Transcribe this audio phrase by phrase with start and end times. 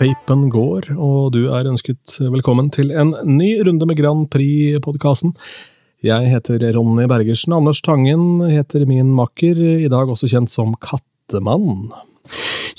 [0.00, 5.34] Vapen går, og du er ønsket velkommen til en ny runde med Grand Prix-podkasten.
[6.00, 7.52] Jeg heter Ronny Bergersen.
[7.52, 11.90] Anders Tangen heter min makker, i dag også kjent som Kattemann.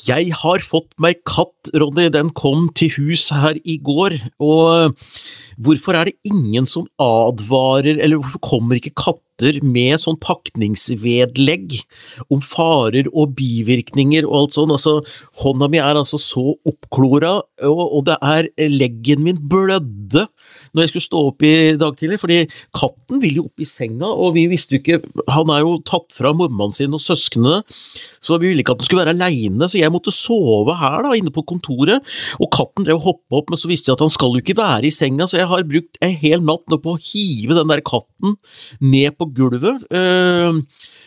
[0.08, 2.08] Jeg har fått meg katt, Ronny.
[2.10, 4.18] Den kom til hus her i går.
[4.42, 4.98] Og
[5.62, 9.22] hvorfor er det ingen som advarer, eller hvorfor kommer ikke katter
[9.64, 11.78] med sånn pakningsvedlegg
[12.32, 14.74] om farer og bivirkninger og alt sånn?
[14.74, 15.00] Altså,
[15.44, 17.38] hånda mi er altså så oppklora,
[17.68, 20.28] og, og det er leggen min blødde
[20.72, 22.40] når jeg skulle stå opp i dag tidlig, fordi
[22.78, 25.00] katten vil jo opp i senga, og vi visste jo ikke
[25.36, 27.62] Han er jo tatt fra mammaen sin og søsknene,
[28.24, 31.14] så vi ville ikke at han skulle være aleine, så jeg måtte sove her da,
[31.18, 32.06] inne på kontoret,
[32.40, 34.58] og katten drev og hoppa opp, men så visste jeg at han skal jo ikke
[34.60, 37.72] være i senga, så jeg har brukt en hel natt nå på å hive den
[37.72, 38.38] der katten
[38.84, 39.86] ned på gulvet.
[39.92, 40.62] Øh,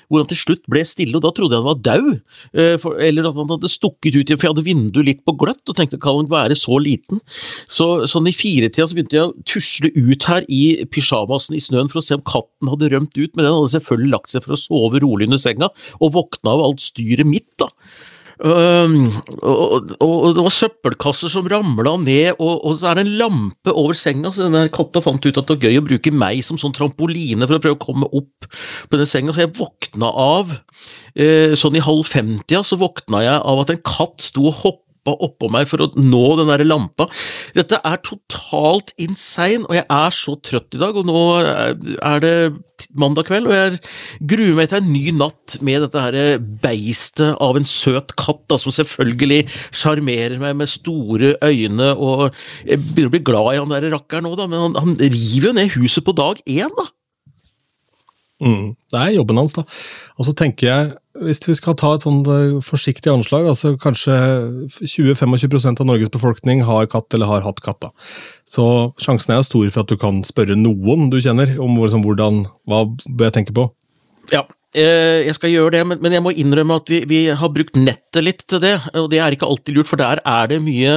[0.08, 2.20] hvor han til slutt ble stille, og da trodde jeg han var daud,
[2.54, 5.78] eh, eller at han hadde stukket ut, for jeg hadde vinduet litt på gløtt, og
[5.78, 7.22] tenkte kan han være så liten?
[7.70, 11.90] Så sånn i firetida så begynte jeg å tusle ut her i pysjamasen i snøen
[11.92, 14.56] for å se om katten hadde rømt ut, men den hadde selvfølgelig lagt seg for
[14.56, 17.70] å sove rolig under senga, og våkna av alt styret mitt, da.
[18.44, 23.72] Og, og, det var søppelkasser som ramla ned, og, og, så er det en lampe
[23.72, 26.60] over senga, så denne katta fant ut at det var gøy å bruke meg som
[26.60, 28.48] sånn trampoline for å prøve å komme opp
[28.90, 30.56] på den senga, så jeg våkna av
[31.16, 34.83] eh, Sånn i halv femtida så våkna jeg av at en katt sto og hoppa
[35.12, 37.06] oppå meg for å nå den der lampa.
[37.56, 42.34] Dette er totalt insane, og jeg er så trøtt i dag, og nå er det
[42.98, 43.78] mandag kveld, og jeg
[44.32, 48.58] gruer meg til en ny natt med dette her beistet av en søt katt, da,
[48.60, 49.44] som selvfølgelig
[49.74, 52.26] sjarmerer meg med store øyne, og
[52.64, 55.50] jeg begynner å bli glad i han der rakkeren nå, da, men han, han river
[55.50, 56.88] jo ned huset på dag én, da.
[58.44, 59.64] Mm, det er jobben hans, da.
[60.18, 60.92] Og så tenker jeg,
[61.22, 64.16] hvis vi skal ta et sånn eh, forsiktig anslag, altså kanskje
[64.82, 67.86] 20-25 av Norges befolkning har katt eller har hatt katt.
[68.50, 68.66] Så
[69.02, 73.28] sjansen er stor for at du kan spørre noen du kjenner om hvordan, hva bør
[73.28, 73.68] jeg tenke på.
[74.32, 74.42] Ja,
[74.74, 78.42] jeg skal gjøre det, men jeg må innrømme at vi, vi, har brukt nettet litt
[78.50, 80.96] til det, og det er ikke alltid lurt, for der er det mye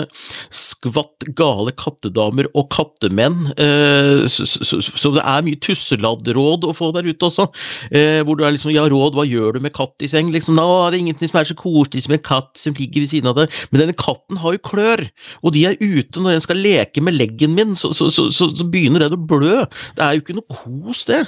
[0.54, 7.30] skvatt gale kattedamer og kattemenn, eh, så det er mye tusseladdråd å få der ute
[7.30, 7.48] også,
[7.92, 10.32] eh, hvor du er liksom ja, råd, hva gjør du med katt i seng?
[10.34, 13.12] Liksom, nå er det ingenting som er så koselig som en katt som ligger ved
[13.12, 15.06] siden av det, men denne katten har jo klør,
[15.44, 18.66] og de er ute når den skal leke med leggen min, så, så, så, så
[18.66, 19.66] begynner den å blø.
[19.98, 21.22] Det er jo ikke noe kos, det.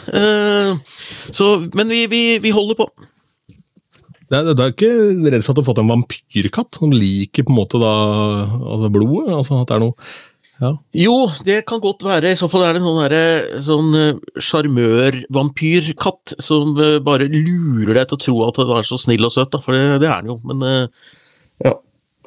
[1.36, 2.90] Så, men vi, vi vi, holder på.
[4.30, 4.90] Du er, er, ikke
[5.34, 7.94] redd for at du har fått en vampyrkatt som liker på en måte da,
[8.60, 9.32] altså blodet?
[9.34, 10.12] Altså at det er noe
[10.60, 10.74] ja.
[10.92, 11.14] Jo,
[11.48, 12.34] det kan godt være.
[12.34, 18.10] I så fall er det en sånn sånn eh, sjarmør-vampyrkatt som eh, bare lurer deg
[18.10, 20.20] til å tro at den er så snill og søt, da, for det, det er
[20.20, 20.38] den jo.
[20.52, 21.08] Men eh,
[21.64, 21.78] ja.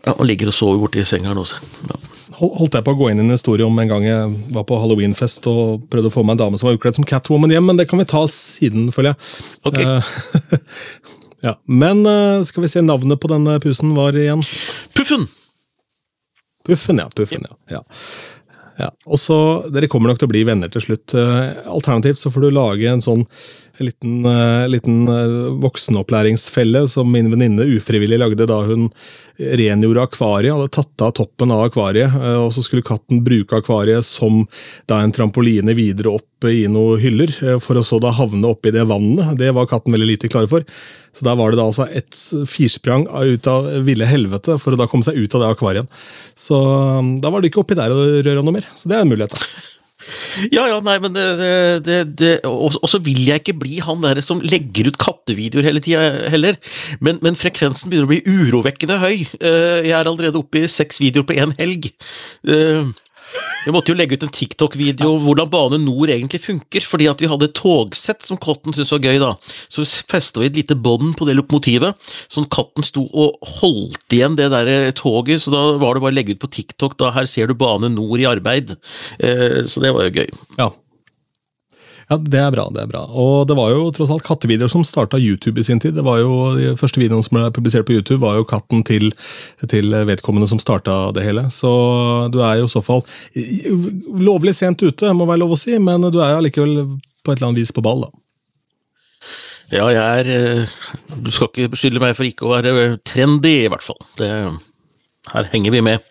[0.06, 1.60] ja han ligger og sover borti senga her nå, se.
[1.92, 2.00] Ja
[2.42, 4.78] holdt jeg på å gå inn i en historie om en gang jeg var på
[4.82, 7.78] halloweenfest og prøvde å få meg en dame som var utkledd som Catwoman hjem, men
[7.78, 9.30] det kan vi ta siden, føler jeg.
[9.70, 9.86] Okay.
[9.86, 10.58] Uh,
[11.46, 11.54] ja.
[11.70, 14.42] Men uh, skal vi se, navnet på denne pusen var igjen?
[14.96, 15.28] Puffen!
[16.66, 17.08] Puffen, ja.
[17.14, 17.78] Puffen, ja.
[17.78, 17.82] ja.
[18.84, 18.90] ja.
[19.06, 19.38] Og så,
[19.74, 21.14] Dere kommer nok til å bli venner til slutt.
[21.14, 23.26] Uh, alternativt så får du lage en sånn
[23.78, 28.88] en liten, uh, liten uh, voksenopplæringsfelle som min venninne ufrivillig lagde da hun
[29.38, 30.52] rengjorde akvariet.
[30.52, 34.44] Hadde tatt av toppen av akvariet, uh, og så skulle katten bruke akvariet som
[34.92, 37.30] en trampoline videre opp i noen hyller,
[37.62, 39.36] for å så da havne oppi det vannet.
[39.38, 40.66] Det var katten veldig lite klar for.
[41.14, 42.16] Så da var det da altså et
[42.50, 46.00] firsprang ut av ville helvete for å da komme seg ut av det akvariet.
[46.36, 46.58] Så
[47.22, 48.66] da var det ikke oppi der å røre noe mer.
[48.74, 49.36] Så det er en mulighet.
[49.36, 49.71] da.
[50.52, 51.26] Ja, ja, nei, men det,
[51.86, 55.82] det, det Og så vil jeg ikke bli han der som legger ut kattevideoer hele
[55.84, 56.58] tida heller,
[57.00, 59.24] men, men, frekvensen begynner å bli urovekkende høy.
[59.40, 61.90] Eh, jeg er allerede oppe i seks videoer på én helg.
[63.32, 67.08] Eh, vi måtte jo legge ut en TikTok-video om hvordan Bane Nor egentlig funker, fordi
[67.10, 69.32] at vi hadde et togsett som katten syntes var gøy, da.
[69.72, 71.98] Så festa vi et lite bånd på det lokomotivet,
[72.32, 76.18] sånn katten sto og holdt igjen det der toget, så da var det bare å
[76.18, 78.76] legge ut på TikTok da her ser du Bane Nor i arbeid.
[79.22, 80.32] Eh, så det var jo gøy.
[80.58, 80.72] Ja,
[82.10, 82.68] ja, Det er bra.
[82.74, 83.02] det er bra.
[83.08, 85.94] Og det var jo tross alt kattevideoer som starta YouTube i sin tid.
[85.94, 89.12] Det var jo, De første videoene som ble publisert på YouTube, var jo katten til,
[89.68, 91.48] til vedkommende som starta det hele.
[91.50, 91.70] Så
[92.32, 93.04] du er jo i så fall
[94.18, 96.76] lovlig sent ute, må være lov å si, men du er jo allikevel
[97.22, 98.12] på et eller annet vis på ball, da.
[99.72, 100.72] Ja, jeg er eh,
[101.24, 104.00] Du skal ikke beskylde meg for ikke å være trendy, i hvert fall.
[104.18, 104.28] Det,
[105.32, 106.02] her henger vi med.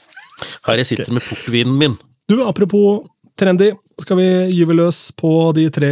[0.65, 1.17] Her jeg sitter okay.
[1.17, 1.97] med portvinen min.
[2.31, 3.03] Du, apropos
[3.37, 3.71] trendy.
[3.99, 5.89] Skal vi gyve løs på de tre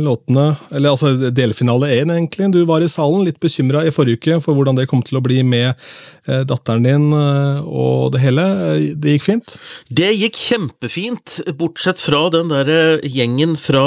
[0.00, 0.48] låtene?
[0.74, 2.50] Eller altså delfinale én, egentlig.
[2.54, 5.24] Du var i salen litt bekymra i forrige uke for hvordan det kom til å
[5.24, 8.46] bli med eh, datteren din eh, og det hele.
[8.94, 9.56] Det gikk fint?
[9.88, 13.86] Det gikk kjempefint, bortsett fra den der gjengen fra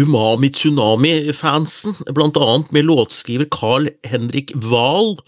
[0.00, 5.18] Umami Tsunami-fansen, blant annet med låtskriver Carl Henrik Wahl,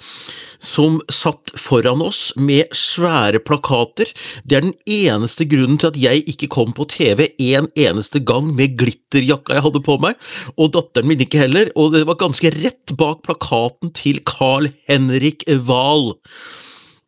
[0.63, 4.09] som satt foran oss med svære plakater.
[4.47, 7.27] Det er den eneste grunnen til at jeg ikke kom på TV
[7.59, 10.19] en eneste gang med glitterjakka jeg hadde på meg,
[10.56, 15.47] og datteren min ikke heller, og det var ganske rett bak plakaten til Carl Henrik
[15.69, 16.15] Wahl.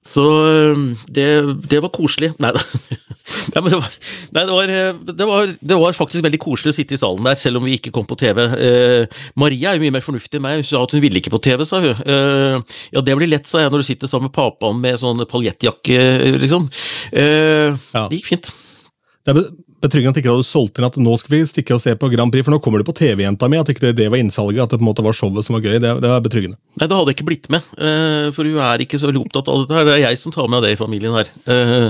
[0.05, 0.23] Så
[1.09, 1.29] det,
[1.65, 2.35] det var koselig.
[2.43, 2.63] Nei da.
[3.55, 3.87] Ja, det, var,
[4.37, 4.71] nei, det, var,
[5.17, 7.79] det, var, det, var, faktisk veldig koselig å sitte i salen der, selv om vi
[7.79, 8.43] ikke kom på TV.
[8.61, 11.33] Eh, Maria er jo mye mer fornuftig enn meg, hun sa at hun ville ikke
[11.33, 12.03] på TV, sa hun.
[12.05, 15.25] Eh, ja, det blir lett, sa jeg, når du sitter sammen med papaen med sånn
[15.31, 15.99] paljettjakke,
[16.45, 16.69] liksom.
[17.17, 18.05] Eh, ja.
[18.05, 18.53] Det gikk fint.
[19.25, 19.45] Det er
[19.81, 22.11] betryggende at ikke du hadde solgt inn at nå skal vi stikke og se på
[22.13, 23.57] Grand Prix, for nå kommer du på TV, jenta mi.
[23.61, 25.79] At ikke det, var innsalget, at det på en måte var showet som var gøy.
[25.79, 26.61] Det, det var betryggende.
[26.77, 29.49] Nei, det hadde jeg ikke blitt med, eh, for hun er ikke så veldig opptatt
[29.49, 29.89] av dette her.
[29.89, 31.33] Det er jeg som tar med det i familien her.
[31.49, 31.89] Eh,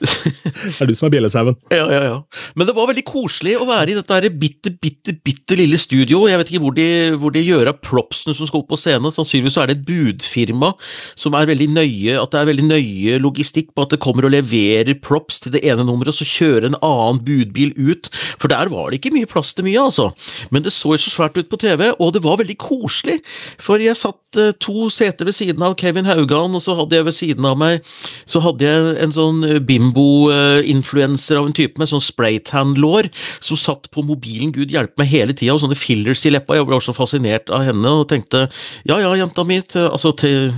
[0.00, 1.56] det er du som er bjellesauen.
[1.68, 2.44] Ja, ja, ja.
[2.56, 6.22] Men det var veldig koselig å være i dette bitte, bitte, bitte lille studio.
[6.28, 6.86] Jeg vet ikke hvor de,
[7.20, 9.12] hvor de gjør av propsene som skal opp på scenen.
[9.12, 10.72] Sannsynligvis er det et budfirma
[11.20, 14.34] som er veldig nøye, at det er veldig nøye logistikk på at det kommer og
[14.34, 18.10] leverer props til det ene nummeret, og så kjører en annen budbil ut.
[18.40, 20.10] For der var det ikke mye plass til mye, altså.
[20.50, 23.18] Men det så jo så svært ut på TV, og det var veldig koselig.
[23.62, 27.08] For jeg satt eh, to seter ved siden av Kevin Haugan, og så hadde jeg
[27.08, 27.84] ved siden av meg
[28.28, 33.10] så hadde jeg en sånn bimbo-influenser av en type med sånn spraytan-lår,
[33.44, 36.58] som satt på mobilen gud hjelpe meg hele tida, og sånne fillers i leppa.
[36.58, 38.46] Jeg ble også fascinert av henne og tenkte
[38.88, 40.50] ja ja, jenta mi, altså til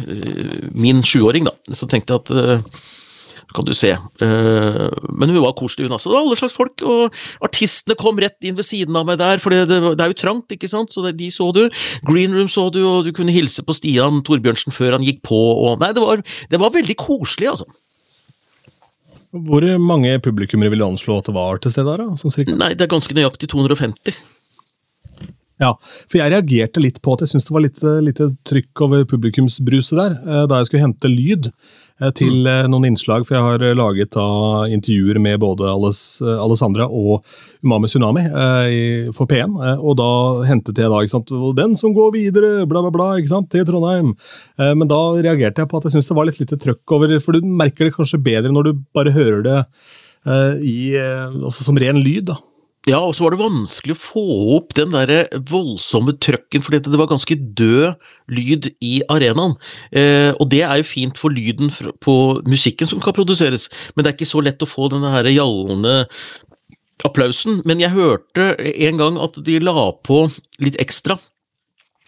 [0.74, 1.76] min sjuåring, da.
[1.76, 2.82] Så tenkte jeg at
[3.54, 3.92] kan du se.
[4.22, 6.10] Uh, men hun var koselig, hun også.
[6.10, 9.42] Det var alle slags folk, og artistene kom rett inn ved siden av meg der,
[9.42, 11.64] for det, det, det er jo trangt, ikke sant, så det, de så du.
[12.08, 15.38] Green Room så du, og du kunne hilse på Stian Torbjørnsen før han gikk på,
[15.38, 16.20] og Nei, det var,
[16.50, 17.70] det var veldig koselig, altså.
[19.32, 22.04] Hvor mange publikummere vil du anslå at det var til stede her?
[22.04, 24.18] Da, Nei, Det er ganske nøyaktig 250.
[25.60, 25.74] Ja,
[26.08, 29.98] for jeg reagerte litt på at jeg syntes det var litt, litt trykk over publikumsbruset
[29.98, 31.52] der, eh, da jeg skulle hente lyd.
[32.02, 32.50] Eh, til mm.
[32.50, 34.26] eh, noen innslag, for jeg har eh, laget da,
[34.72, 37.22] intervjuer med både Alessandra og
[37.62, 38.24] Umami Tsunami
[39.14, 39.54] for P1.
[39.78, 40.10] Og da
[40.48, 43.66] hentet jeg da ikke sant, 'Den som går videre', bla, bla, bla, ikke sant, til
[43.68, 44.14] Trondheim.
[44.58, 47.32] Men da reagerte jeg på at jeg syntes det var litt lite trøkk over, for
[47.32, 49.58] du merker det kanskje bedre når du bare hører det
[50.62, 52.32] i, altså som ren lyd.
[52.32, 52.38] da.
[52.90, 54.22] Ja, og så var det vanskelig å få
[54.56, 57.92] opp den der voldsomme trøkken, fordi det var ganske død
[58.34, 59.54] lyd i arenaen.
[59.94, 61.70] Eh, og det er jo fint for lyden
[62.02, 65.30] på musikken som kan produseres, men det er ikke så lett å få denne her
[65.30, 66.00] gjallende
[67.06, 67.60] applausen.
[67.68, 70.24] Men jeg hørte en gang at de la på
[70.62, 71.20] litt ekstra.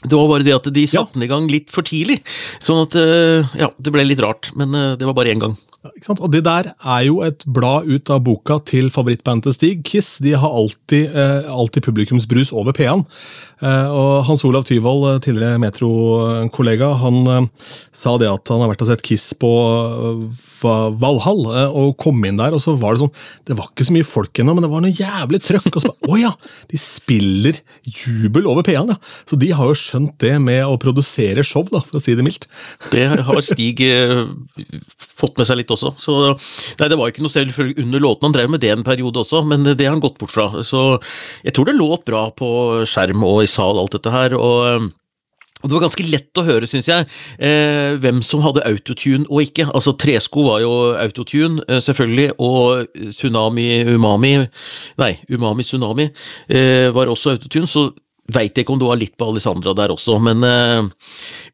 [0.03, 2.19] Det var bare det at de satte den i gang litt for tidlig,
[2.59, 4.51] sånn at eh, ja, det ble litt rart.
[4.59, 5.55] Men eh, det var bare én gang.
[5.85, 10.19] Og Det der er jo et blad ut av boka til favorittbandet Stig, Kiss.
[10.25, 13.05] De har alltid, eh, alltid publikumsbrus over P-en.
[13.63, 18.73] Eh, og Hans Olav Tyvold, eh, tidligere Metro-kollega, han eh, sa det at han har
[18.73, 19.53] vært og sett Kiss på
[20.65, 21.43] Valhall,
[21.77, 23.13] og kom inn der, og så var det sånn
[23.47, 25.71] Det var ikke så mye folk ennå, men det var noe jævlig trøkk.
[25.71, 26.33] Og så bare, Å ja!
[26.71, 28.99] De spiller jubel over P-en, ja!
[29.29, 32.27] Så de har jo skjønt det med å produsere show, da, for å si det
[32.27, 32.49] mildt.
[32.91, 33.83] Det har Stig
[34.99, 35.95] fått med seg litt også.
[36.01, 36.17] Så
[36.81, 38.29] nei, det var ikke noe selvfølgelig under låten.
[38.29, 40.51] Han drev med det en periode også, men det har han gått bort fra.
[40.67, 40.85] Så
[41.45, 42.51] jeg tror det låt bra på
[42.89, 44.39] skjerm og i sal, alt dette her.
[44.39, 44.93] og
[45.65, 47.07] og Det var ganske lett å høre, syns jeg,
[47.41, 49.65] eh, hvem som hadde autotune og ikke.
[49.73, 54.47] Altså Tresko var jo autotune, eh, selvfølgelig, og Tsunami Umami
[55.01, 56.11] Nei, Umami Tsunami
[56.51, 57.89] eh, var også autotune, så
[58.29, 60.19] veit ikke om det var litt på Alessandra der også.
[60.21, 60.85] Men eh,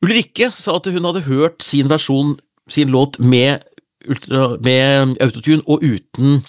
[0.02, 2.34] Ulrikke sa at hun hadde hørt sin versjon,
[2.66, 3.62] sin låt, med
[4.08, 6.40] ultra, med autotune og uten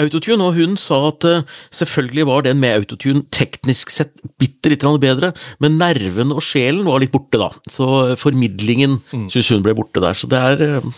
[0.00, 4.86] autotune, og hun sa at uh, selvfølgelig var den med autotune teknisk sett bitte litt
[5.02, 7.50] bedre, men nerven og sjelen var litt borte, da.
[7.70, 9.28] Så formidlingen mm.
[9.32, 10.16] syns hun ble borte der.
[10.18, 10.92] Så det er uh,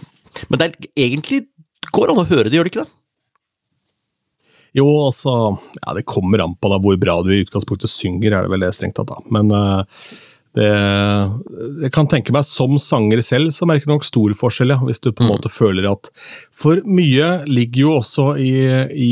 [0.51, 1.45] Men det er egentlig
[1.95, 2.95] går an å høre det, gjør det ikke det?
[4.75, 5.33] Jo, altså
[5.79, 8.65] Ja, det kommer an på da hvor bra du i utgangspunktet synger, er det vel
[8.65, 9.21] det strengt tatt, da.
[9.35, 9.83] Men uh,
[10.55, 10.71] det,
[11.83, 15.03] jeg kan tenke meg Som sanger selv så merker du nok stor forskjell, ja, hvis
[15.03, 15.33] du på en mm.
[15.33, 16.11] måte føler at
[16.55, 18.53] For mye ligger jo også i,
[18.95, 19.11] i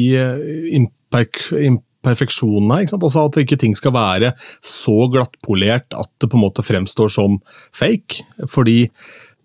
[1.66, 2.78] imperfeksjonene.
[2.86, 4.32] Altså At ikke ting skal være
[4.62, 7.40] så glattpolert at det på en måte fremstår som
[7.74, 8.22] fake.
[8.46, 8.86] Fordi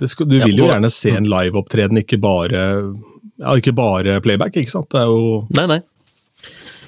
[0.06, 2.64] skal, du vil jo gjerne se en liveopptreden, ikke bare
[3.42, 4.56] ja, ikke bare playback.
[4.58, 4.90] ikke sant?
[4.94, 5.82] Det er jo Nei, nei.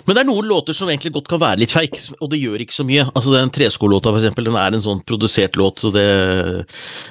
[0.10, 2.64] Men det er noen låter som egentlig godt kan være litt fake, og det gjør
[2.64, 3.04] ikke så mye.
[3.14, 6.06] Altså Den Tresko-låta, for eksempel, den er en sånn produsert låt, så det,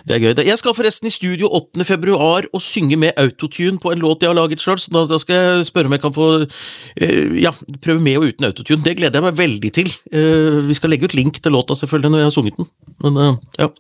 [0.09, 0.33] det er gøy.
[0.49, 1.87] Jeg skal forresten i studio 8.
[1.87, 5.21] februar og synge med autotune på en låt jeg har laget sjøl, så da, da,
[5.23, 7.55] skal jeg spørre om jeg kan få uh, ja,
[7.87, 8.83] prøve med og uten autotune.
[8.83, 9.95] Det gleder jeg meg veldig til.
[10.11, 12.73] Uh, vi skal legge ut link til låta, selvfølgelig, når jeg har sunget den.
[13.07, 13.71] Men uh, ja.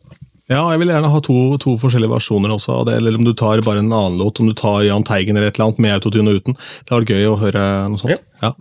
[0.49, 3.35] Ja, jeg vil gjerne ha to, to, forskjellige versjoner også av det, eller om du
[3.37, 5.97] tar bare en annen låt, om du tar Jahn Teigen eller et eller annet med
[5.99, 6.57] autotune og uten.
[6.57, 8.15] Det hadde vært gøy å høre noe sånt.
[8.17, 8.23] Ja.
[8.39, 8.53] Ja.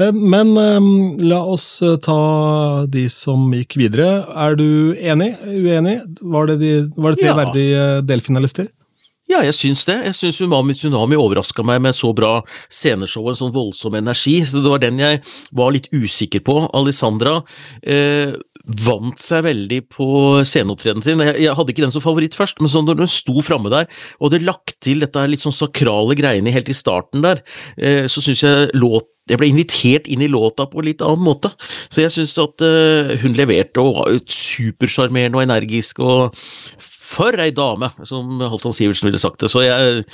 [0.00, 0.88] Eh, men um,
[1.22, 2.18] la oss eh, ta
[2.90, 4.08] de som gikk videre.
[4.34, 5.34] Er du enig?
[5.46, 6.00] Uenig?
[6.24, 7.38] Var det, de, var det tre ja.
[7.38, 8.72] verdige delfinalister?
[9.28, 9.98] Ja, jeg syns det.
[10.06, 12.38] Jeg syns Umami Tsunami overraska meg med så bra
[12.72, 14.38] sceneshow og en sånn voldsom energi.
[14.48, 15.20] så Det var den jeg
[15.52, 16.62] var litt usikker på.
[16.72, 17.42] Alessandra
[17.82, 18.32] eh,
[18.68, 20.08] vant seg veldig på
[20.46, 21.22] sceneopptredenen sin.
[21.24, 24.28] Jeg, hadde ikke den som favoritt først, men så når hun sto framme der, og
[24.28, 27.40] hadde lagt til dette litt sånn sakrale greiene helt i starten der,
[27.80, 31.20] eh, så syns jeg låt jeg ble invitert inn i låta på en litt annen
[31.20, 31.50] måte.
[31.92, 36.32] Så jeg syns at uh, hun leverte og var supersjarmerende og energisk, og
[36.80, 39.52] for ei dame, som Halvdan Sivertsen ville sagt det.
[39.52, 40.04] Så jeg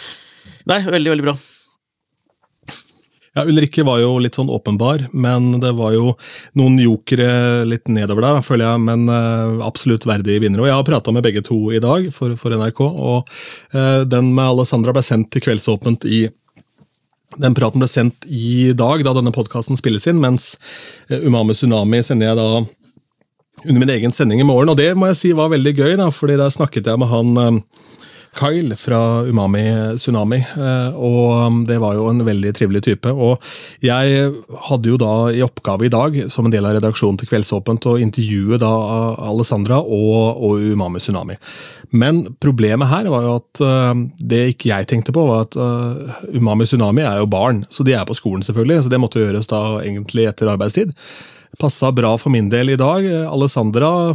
[0.68, 1.38] Nei, veldig, veldig bra.
[3.34, 6.12] Ja, Ulrikke var jo litt sånn åpenbar, men det var jo
[6.54, 10.62] noen jokere litt nedover der, føler jeg, men uh, absolutt verdig vinner.
[10.62, 13.32] Og Jeg har prata med begge to i dag for, for NRK, og
[13.74, 16.28] uh, den med Alessandra ble sendt til Kveldsåpent i
[17.42, 20.52] den praten ble sendt i dag, da denne podkasten spilles inn, mens
[21.10, 22.48] uh, Umami Tsunami sender jeg da
[23.64, 24.70] under min egen sending i morgen.
[24.70, 27.62] Og det må jeg si var veldig gøy, da, fordi der snakket jeg med han
[28.34, 29.62] Kyle fra Umami
[29.96, 30.38] Tsunami.
[30.40, 33.10] Eh, og um, det var jo en veldig trivelig type.
[33.10, 33.42] Og
[33.84, 34.30] jeg
[34.68, 37.96] hadde jo da i oppgave i dag, som en del av redaksjonen til Kveldsåpent, å
[38.02, 38.72] intervjue da
[39.30, 41.38] Alessandra og, og Umami Tsunami.
[41.94, 45.58] Men problemet her var jo at uh, det ikke jeg tenkte på, var at
[46.34, 48.84] Umami Tsunami er jo barn, så de er på skolen, selvfølgelig.
[48.84, 50.94] Så det måtte gjøres da egentlig etter arbeidstid.
[51.60, 53.06] Passa bra for min del i dag.
[53.30, 54.14] Alessandra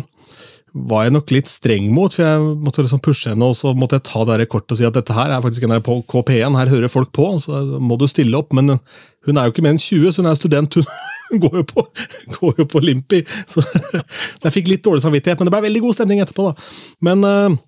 [0.74, 4.00] var jeg nok litt streng mot, for jeg måtte liksom pushe henne og så måtte
[4.00, 6.92] jeg ta det kortet og si at dette her er faktisk NRK KP1, her hører
[6.92, 8.54] folk på, så må du stille opp.
[8.58, 8.76] Men
[9.28, 10.80] hun er jo ikke mer enn 20, så hun er student.
[10.80, 11.86] Hun går jo på,
[12.38, 13.24] går jo på Limpi.
[13.46, 16.52] Så, så, jeg fikk litt dårlig samvittighet, men det ble veldig god stemning etterpå.
[16.52, 16.70] da.
[17.06, 17.60] Men uh,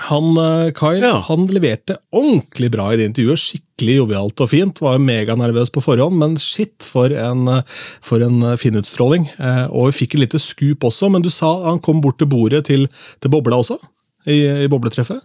[0.00, 1.18] han eh, Kai ja.
[1.26, 3.40] han leverte ordentlig bra i det intervjuet.
[3.42, 4.80] Skikkelig jovialt og fint.
[4.80, 9.28] Var meganervøs på forhånd, men shit, for en, eh, for en eh, fin utstråling.
[9.68, 12.64] Og vi fikk et lite skup også, men du sa han kom bort til bordet
[12.70, 12.88] til,
[13.20, 13.76] til Bobla også?
[14.22, 15.18] I, i bobletreffet?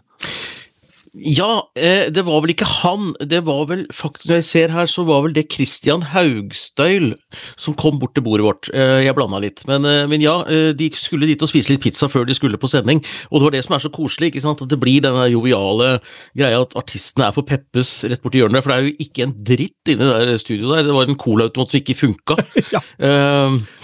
[1.14, 3.14] Ja, eh, det var vel ikke han.
[3.24, 7.14] Det var vel faktisk, Når jeg ser her, så var vel det Christian Haugstøyl
[7.56, 8.70] som kom bort til bordet vårt.
[8.74, 9.64] Eh, jeg blanda litt.
[9.68, 12.68] Men, eh, men, ja, de skulle dit og spise litt pizza før de skulle på
[12.68, 13.04] sending.
[13.32, 14.62] Og det var det som er så koselig, ikke sant?
[14.62, 16.02] at det blir denne joviale
[16.36, 18.64] greia at artistene er på Peppes rett borti hjørnet.
[18.64, 20.88] For det er jo ikke en dritt inni det studioet der.
[20.90, 22.38] Det var en colaautomat som ikke funka.
[22.76, 22.82] ja.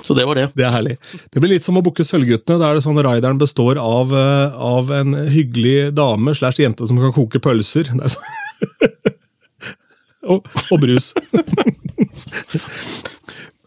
[0.04, 0.50] Så det var det.
[0.58, 0.98] Det er herlig.
[1.32, 2.60] Det blir litt som å booke Sølvguttene.
[2.60, 7.14] Da er det sånn rideren består av, av en hyggelig dame slash jente som kan
[7.14, 7.92] koke pølser.
[10.32, 11.14] og, og, brus.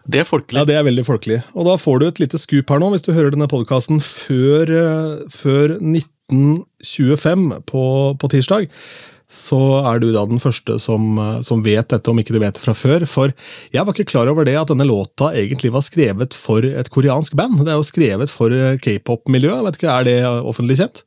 [0.07, 0.61] Det er folkelig.
[0.61, 1.41] Ja, det er veldig folkelig.
[1.59, 4.71] Og da får du et lite skup her nå, hvis du hører denne podkasten før,
[4.71, 7.83] eh, før 1925 på,
[8.15, 8.71] på, tirsdag.
[9.37, 12.55] Så er du da den første som, eh, som, vet dette, om ikke du vet
[12.55, 13.07] det fra før.
[13.11, 13.35] For
[13.75, 17.35] jeg var ikke klar over det at denne låta egentlig var skrevet for et koreansk
[17.39, 17.65] band.
[17.65, 19.83] Det er jo skrevet for eh, k-pop-miljøet.
[19.83, 21.03] Er det offentlig kjent?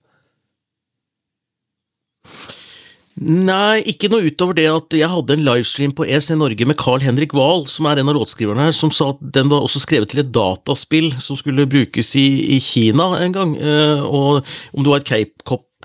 [3.20, 7.04] Nei, ikke noe utover det at jeg hadde en livestream på EC Norge med Carl
[7.04, 10.14] Henrik Wahl, som er en av låtskriverne her, som sa at den var også skrevet
[10.14, 13.58] til et dataspill som skulle brukes i, i Kina en gang.
[13.60, 15.36] Uh, og om det var et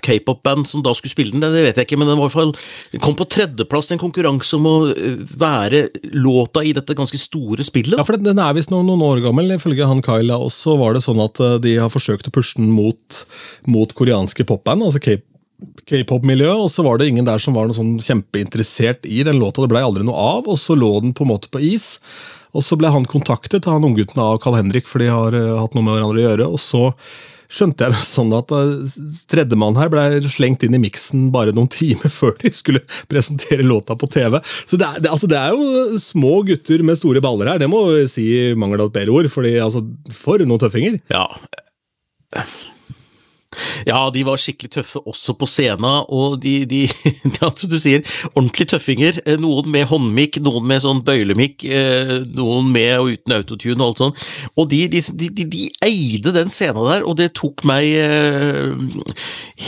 [0.05, 2.37] K-pop-band som da skulle spille den, det vet jeg ikke, men den var i hvert
[2.37, 7.19] fall kom på tredjeplass i en konkurranse om å eh, være låta i dette ganske
[7.19, 7.97] store spillet.
[7.97, 10.37] Ja, for Den er visst noen, noen, år gammel, ifølge han Kyla.
[10.39, 13.23] Og så var det sånn at eh, de har forsøkt å pushe den mot,
[13.71, 15.31] mot koreanske popband, altså K-pop
[15.87, 19.63] k-pop-miljøet, og så var det ingen der som var noe sånn kjempeinteressert i den låta.
[19.63, 21.95] Det blei aldri noe av, og så lå den på en måte på is.
[22.55, 25.75] Og så ble han kontaktet av unggutten av Carl Henrik, for de har uh, hatt
[25.75, 26.51] noe med hverandre å gjøre.
[26.55, 26.89] og så
[27.55, 28.95] skjønte jeg det sånn at uh,
[29.31, 33.97] tredjemann her ble slengt inn i miksen bare noen timer før de skulle presentere låta
[33.99, 34.39] på TV.
[34.65, 37.71] Så det er, det, altså, det er jo små gutter med store baller her, det
[37.71, 39.31] må vi si mangel av et bedre ord.
[39.31, 39.85] fordi altså,
[40.15, 40.99] For noen tøffinger.
[41.13, 41.27] Ja,
[43.87, 46.83] Ja, de var skikkelig tøffe også på scenen, og de, de,
[47.33, 49.21] de altså du sier, ordentlig tøffinger.
[49.25, 53.87] Eh, noen med håndmikk, noen med sånn bøylemikk, eh, noen med og uten autotune og
[53.87, 54.25] alt sånt.
[54.55, 58.73] Og de, de, de, de eide den scenen der, og det tok meg eh,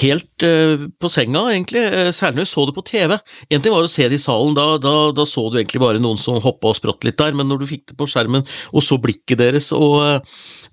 [0.01, 1.83] helt på senga, egentlig.
[2.13, 3.15] Særlig når jeg så det på TV.
[3.49, 6.01] En ting var å se det i salen, da, da, da så du egentlig bare
[6.03, 8.85] noen som hoppa og sprått litt der, men når du fikk det på skjermen, og
[8.85, 9.97] så blikket deres og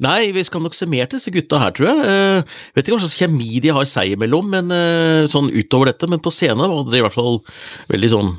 [0.03, 2.05] Nei, vi skal nok se mer til disse gutta her, tror jeg.
[2.05, 6.09] Uh, vet ikke hva slags kjemi de har seg imellom, men uh, sånn utover dette.
[6.11, 7.41] Men på scenen var det i hvert fall
[7.93, 8.33] veldig sånn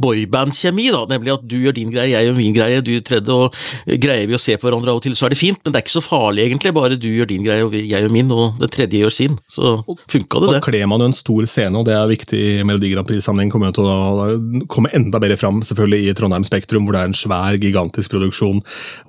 [0.00, 3.34] boyband-kjemi, da, nemlig at du gjør din greie, jeg gjør min greie, du gjør tredje,
[3.36, 5.74] og greier vi å se på hverandre av og til, så er det fint, men
[5.74, 8.32] det er ikke så farlig egentlig, bare du gjør din greie og jeg gjør min,
[8.32, 9.36] og det tredje gjør sin.
[9.52, 10.54] Så funka det, det.
[10.56, 13.52] Da kler man jo en stor scene, og det er viktig i Melodi Grand Prix-sammenheng.
[13.52, 17.18] Kommer til å komme enda bedre fram selvfølgelig i Trondheim Spektrum, hvor det er en
[17.18, 18.62] svær, gigantisk produksjon,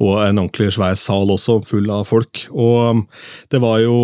[0.03, 2.45] og en ordentlig svær sal også, full av folk.
[2.51, 3.05] Og
[3.53, 3.97] det var jo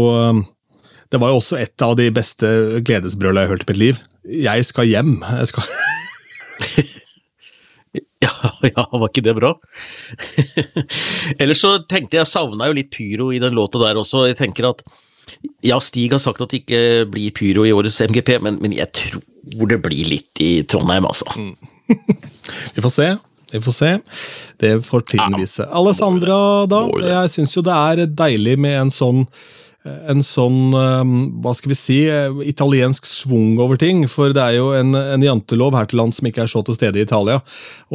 [1.09, 2.49] det var jo også et av de beste
[2.85, 4.03] gledesbrølene jeg har hørt i mitt liv.
[4.29, 5.15] Jeg skal hjem.
[5.25, 5.65] Jeg skal
[8.25, 8.33] ja,
[8.67, 9.53] ja, var ikke det bra?
[11.41, 14.27] Ellers så tenkte jeg, savna jo litt pyro i den låta der også.
[14.29, 14.83] Jeg tenker at
[15.63, 18.91] ja, Stig har sagt at det ikke blir pyro i årets MGP, men, men jeg
[18.95, 21.27] tror det blir litt i Trondheim, altså.
[21.37, 21.55] Mm.
[22.75, 23.09] Vi får se.
[23.51, 23.91] Vi får se.
[24.61, 25.65] Det får tiden vise.
[25.73, 26.83] Alessandra, da.
[27.01, 29.23] Jeg syns jo det er deilig med en sånn
[29.87, 31.97] en sånn ehm, hva skal vi si,
[32.43, 34.03] italiensk svung over ting.
[34.11, 36.75] For det er jo en, en jantelov her til lands som ikke er så til
[36.75, 37.39] stede i Italia.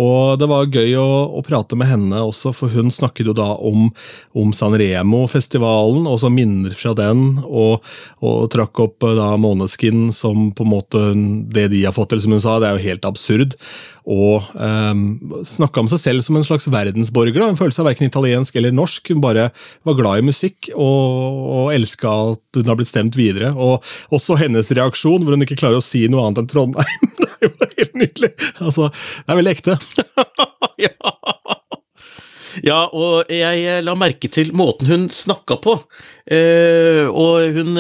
[0.00, 3.50] Og det var gøy å, å prate med henne også, for hun snakket jo da
[3.60, 3.90] om,
[4.32, 7.84] om San Remo-festivalen, og så minner fra den, og,
[8.24, 11.04] og trakk opp da Måneskin som på en måte
[11.52, 12.56] det de har fått til, som hun sa.
[12.60, 13.58] Det er jo helt absurd
[14.04, 17.38] og um, ehm, snakka om seg selv som en slags verdensborger.
[17.40, 17.48] Da.
[17.48, 19.48] Hun følte seg verken italiensk eller norsk, hun bare
[19.88, 23.54] var glad i musikk og, og elska at hun har blitt stemt videre.
[23.56, 23.84] Og
[24.14, 27.14] også hennes reaksjon, hvor hun ikke klarer å si noe annet enn Trondheim.
[27.20, 28.32] det er jo helt nydelig!
[28.60, 29.78] Altså, det er veldig ekte.
[30.84, 30.92] ja.
[32.60, 35.78] ja, og jeg la merke til måten hun snakka på.
[36.24, 37.76] Uh, og hun,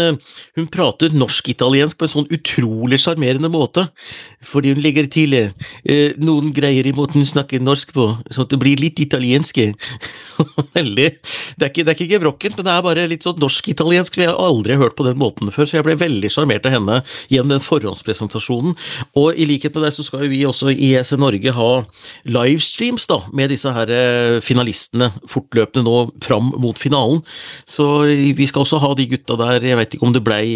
[0.58, 3.86] hun prater norsk-italiensk på en sånn utrolig sjarmerende måte,
[4.44, 8.52] fordi hun legger til eh, noen greier i måten hun snakker norsk på, sånn at
[8.52, 9.70] det blir litt italienske.
[10.78, 11.08] Veldig.
[11.56, 14.18] Det er ikke, ikke gebrokkent, men det er bare litt sånn norsk-italiensk.
[14.20, 17.00] Jeg har aldri hørt på den måten før, så jeg ble veldig sjarmert av henne
[17.32, 18.76] gjennom den forhåndspresentasjonen.
[19.20, 21.70] Og i likhet med deg så skal jo vi også i ESE Norge ha
[22.28, 27.22] livestreams da, med disse her eh, finalistene fortløpende nå fram mot finalen.
[27.70, 27.88] Så
[28.38, 30.46] vi skal også ha de gutta der, jeg vet ikke om det blei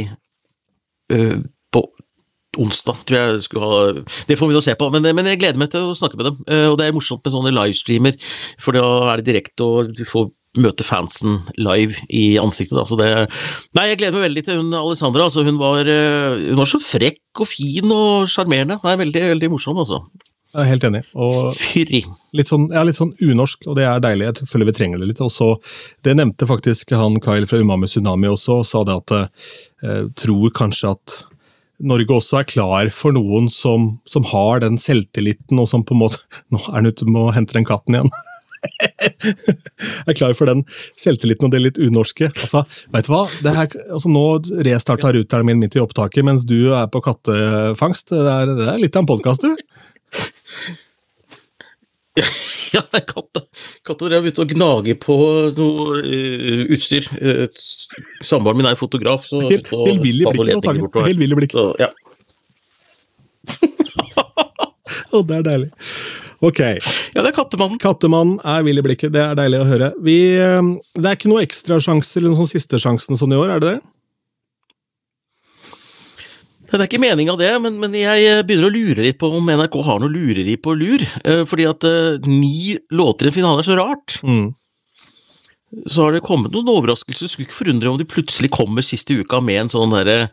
[1.13, 1.39] uh,
[1.75, 1.85] på
[2.59, 3.79] onsdag, tror jeg skulle ha
[4.29, 6.31] Det får vi nå se på, men, men, jeg gleder meg til å snakke med
[6.31, 6.41] dem.
[6.49, 8.19] Uh, og det er morsomt med sånne livestreamer,
[8.63, 12.79] for da er det direkte, og du får møte fansen live i ansiktet.
[12.79, 12.87] Da.
[12.89, 13.11] Så det,
[13.77, 15.29] nei, jeg gleder meg veldig til hun Alessandra.
[15.29, 18.81] Altså, hun, var, uh, hun var så frekk og fin og sjarmerende.
[18.83, 20.03] Veldig, veldig morsom, altså.
[20.49, 21.01] Jeg er helt enig.
[21.13, 21.57] Og
[22.39, 24.31] litt sånn, ja, litt sånn unorsk, og det er deilig.
[24.31, 25.21] Jeg føler vi trenger det litt.
[25.25, 25.49] Og så,
[26.03, 29.29] Det nevnte faktisk han Kyle fra Umami Tsunami også, og sa det at jeg
[29.85, 31.19] eh, tror kanskje at
[31.79, 36.03] Norge også er klar for noen som, som, har den selvtilliten, og som på en
[36.03, 38.11] måte Nå er han ute med å hente den katten igjen.
[40.09, 40.65] er klar for den
[40.99, 42.31] selvtilliten og det litt unorske.
[42.33, 43.25] Altså, vet du hva?
[43.45, 44.25] Her, altså, nå
[44.67, 48.17] restarta ruteren min midt i opptaket mens du er på kattefangst.
[48.17, 49.68] Det er, det er litt av en podkast, du.
[52.75, 53.41] Ja, katta,
[53.87, 55.15] katta drev ute og gnage på
[55.57, 57.07] noe uh, utstyr.
[57.17, 57.47] Uh,
[58.21, 60.69] Samboeren min er fotograf, så Helt, helt vill i blikket.
[61.01, 61.57] Helt vill i blikket.
[61.57, 61.89] Så, ja.
[65.17, 65.71] og det er deilig.
[66.45, 66.61] Ok.
[66.61, 67.81] Ja, det er Kattemannen.
[67.83, 69.15] Kattemannen er vill i blikket.
[69.17, 69.93] Det er deilig å høre.
[70.05, 73.65] Vi, uh, det er ikke noe ekstrasjanse eller noen sånn sistesjansen sånn i år, er
[73.65, 73.81] det det?
[76.69, 79.47] Det er ikke meninga det, men, men, jeg eh, begynner å lure litt på om
[79.49, 81.05] NRK har noe lureri på lur.
[81.25, 84.19] Eh, fordi at uh, ni låter i en finale er så rart.
[84.21, 84.51] Mm.
[85.89, 87.31] Så har det kommet noen overraskelser.
[87.31, 90.31] Skulle ikke forundre om de plutselig kommer siste uka med en sånn derre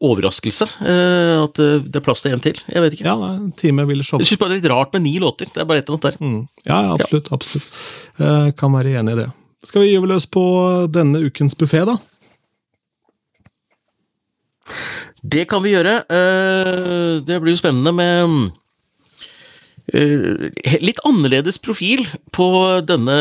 [0.00, 0.64] overraskelse.
[0.64, 2.56] At det er plass til en til.
[2.72, 3.04] Jeg vet ikke.
[3.04, 4.22] Ja, en time vil show.
[4.22, 5.50] Jeg syns bare det er litt rart med ni låter.
[5.52, 6.16] Det er bare et eller annet der.
[6.24, 6.40] Mm.
[6.64, 7.28] Ja, absolutt.
[7.28, 7.36] Ja.
[7.36, 8.56] absolutt.
[8.56, 9.28] kan være enig i det.
[9.68, 10.46] Skal vi gyve løs på
[10.94, 11.98] denne ukens buffé, da?
[15.22, 16.00] Det kan vi gjøre.
[16.06, 18.34] Eh, det blir jo spennende med
[19.90, 22.04] eh, litt annerledes profil
[22.34, 22.48] på
[22.86, 23.18] denne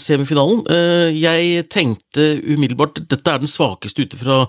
[0.00, 0.62] semifinalen.
[0.70, 4.44] Eh, jeg tenkte umiddelbart dette er den svakeste ute fra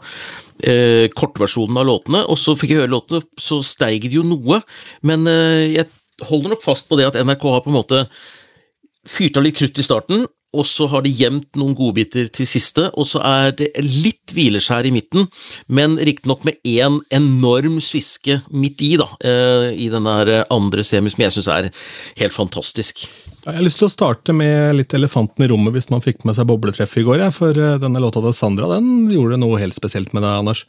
[1.18, 4.60] kortversjonen av låtene, og så fikk jeg høre låtene, så steig det jo noe.
[5.02, 5.88] Men jeg
[6.30, 8.04] holder nok fast på det at NRK har på en måte
[9.10, 12.90] fyrt av litt krutt i starten, og så har de gjemt noen godbiter til siste,
[13.00, 15.30] og så er det litt hvileskjær i midten,
[15.72, 21.16] men riktignok med én en enorm sviske midt i, da, eh, i denne andre semis,
[21.16, 21.70] som jeg syns er
[22.20, 23.06] helt fantastisk.
[23.46, 26.38] Jeg har lyst til å starte med litt elefanten i rommet, hvis man fikk med
[26.38, 27.24] seg bobletreffet i går.
[27.36, 30.66] For eh, denne låta til Sandra den gjorde noe helt spesielt med deg, Anders.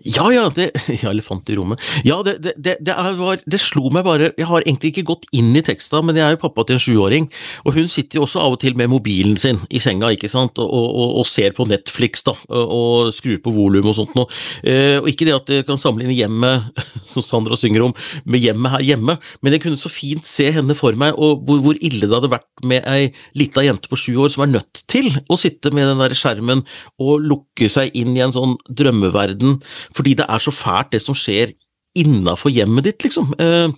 [0.00, 0.70] Ja, ja, det,
[1.02, 1.80] ja, elefant i rommet.
[2.06, 5.50] Ja, det, det, det, var, det, slo meg bare Jeg har egentlig ikke gått inn
[5.56, 7.26] i teksta, men jeg er jo pappa til en sjuåring,
[7.66, 10.56] og hun sitter jo også av og til med mobilen sin i senga, ikke sant,
[10.62, 14.30] og, og, og ser på Netflix, da, og skrur på volum og sånt noe.
[14.64, 16.80] Eh, og ikke det at det kan sammenligne hjemmet,
[17.12, 20.76] som Sandra synger om, med hjemmet her hjemme, men jeg kunne så fint se henne
[20.78, 24.14] for meg, og hvor, hvor ille det hadde vært med ei lita jente på sju
[24.24, 26.64] år som er nødt til å sitte med den der skjermen
[27.00, 29.58] og lukke seg inn i en sånn drømmeverden
[29.96, 31.54] fordi det er så fælt det som skjer
[31.98, 33.32] innafor hjemmet ditt, liksom.
[33.40, 33.70] Eh,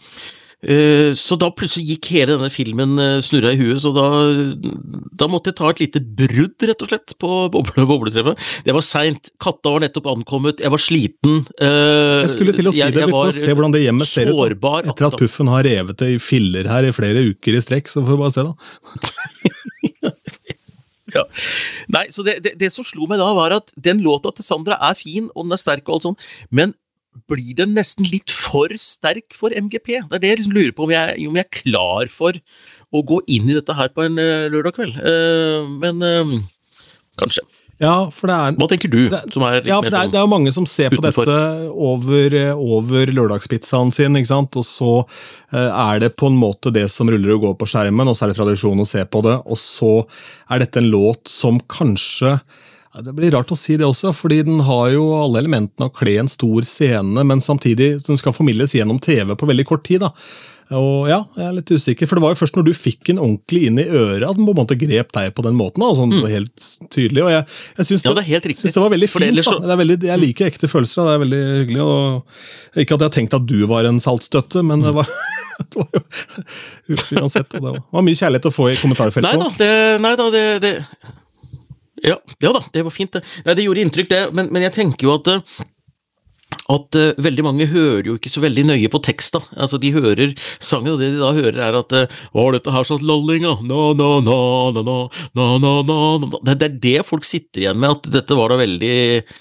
[0.69, 4.05] eh, så da plutselig gikk hele denne filmen eh, snurra i huet, så da,
[5.17, 8.47] da, måtte jeg ta et lite brudd, rett og slett, på boble, bobletreffet.
[8.67, 11.41] Det var seint, katta var nettopp ankommet, jeg var sliten.
[11.57, 14.69] Jeg skulle til å si jeg, det, vi får se hvordan det hjemmet ser ut.
[14.93, 18.05] Etter at Puffen har revet det i filler her i flere uker i strekk, så
[18.05, 19.13] får vi bare se, da.
[21.19, 21.27] Ja.
[21.93, 24.79] Nei, så det, det, det, som slo meg da, var at den låta til Sandra
[24.81, 26.73] er fin, og den er sterk og alt sånt, men
[27.29, 29.99] blir den nesten litt for sterk for MGP?
[30.09, 32.39] Det er det jeg liksom lurer på, om jeg, om jeg, er klar for
[32.93, 34.97] å gå inn i dette her på en uh, lørdag kveld.
[34.97, 36.33] Uh, men uh,
[37.21, 37.45] kanskje.
[37.81, 39.01] Ja, for det er, Hva tenker du?
[39.11, 39.21] Det,
[39.67, 41.25] ja, for det er, sånn det er mange som ser utenfor.
[41.25, 44.59] på dette over, over lørdagspizzaen sin, ikke sant?
[44.61, 48.11] og så uh, er det på en måte det som ruller og går på skjermen,
[48.11, 49.39] og så er det tradisjon å se på det.
[49.47, 49.95] Og så
[50.53, 52.37] er dette en låt som kanskje
[53.01, 55.97] det blir rart å si det også, fordi den har jo alle elementene av å
[55.97, 60.05] kle en stor scene, men samtidig den skal formidles gjennom TV på veldig kort tid.
[60.05, 60.11] da.
[60.79, 63.21] Og ja, jeg er litt usikker, for Det var jo først når du fikk den
[63.23, 65.85] ordentlig inn i øret at den på en måte grep deg på den måten.
[65.85, 66.27] Da, sånn, mm.
[66.33, 67.47] helt tydelig, og Jeg,
[67.79, 68.25] jeg syns ja, det,
[68.63, 69.43] det, var veldig fint.
[69.47, 69.57] Så...
[69.63, 71.87] Det veldig, jeg liker ekte følelser, det er veldig hyggelig.
[71.87, 75.11] og Ikke at jeg har tenkt at du var en saltstøtte, men det var,
[75.73, 77.51] det var jo uansett.
[77.53, 79.29] Det var, var, mye kjærlighet å få i kommentarfeltet.
[79.29, 80.77] Nei da, det, nei da, det, det
[82.03, 83.13] ja, ja, da, det var fint.
[83.15, 85.29] Det, nei, det gjorde inntrykk, det, men, men jeg tenker jo at
[86.71, 89.43] at uh, veldig mange hører jo ikke så veldig nøye på teksta.
[89.57, 92.87] Altså, de hører sangen, og det de da hører er at uh, er dette her
[92.87, 94.39] sånn lolling, da?' na, na, na,
[94.77, 94.99] na,
[95.35, 96.45] na, na, na, na.
[96.53, 99.35] Det, er det folk sitter igjen med, at dette var da veldig eh,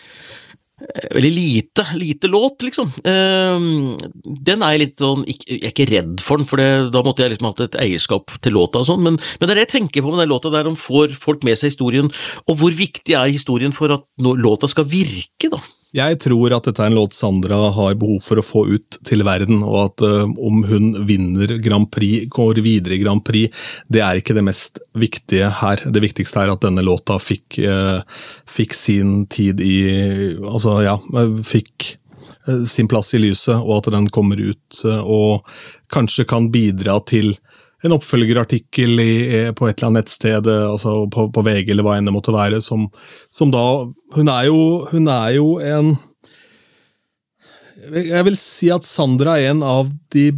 [1.13, 2.88] Veldig lite, lite låt, liksom.
[3.05, 6.69] Ehm, den er jeg litt sånn ikke, Jeg er ikke redd for den, for det,
[6.95, 9.60] da måtte jeg liksom hatt et eierskap til låta og sånn, men, men, det er
[9.62, 12.10] det jeg tenker på med den låta, der om får folk med seg historien,
[12.47, 15.62] og hvor viktig er historien for at låta skal virke, da?
[15.91, 19.25] Jeg tror at dette er en låt Sandra har behov for å få ut til
[19.27, 23.51] verden, og at uh, om hun vinner Grand Prix, går videre i Grand Prix,
[23.91, 25.84] det er ikke det mest viktige her.
[25.84, 27.99] Det viktigste er at denne låta fikk, uh,
[28.47, 29.80] fikk sin tid i
[30.47, 30.95] Altså, ja,
[31.43, 31.89] fikk
[32.47, 35.43] uh, sin plass i lyset, og at den kommer ut og
[35.91, 37.34] kanskje kan bidra til
[37.82, 39.13] en oppfølgerartikkel i,
[39.58, 42.62] på et eller annet nettsted, altså på, på, VG eller hva enn det måtte være,
[42.62, 42.86] som,
[43.34, 43.65] som da
[44.15, 44.60] hun er, jo,
[44.91, 45.96] hun er jo en
[47.96, 50.30] Jeg vil si at Sandra er en av de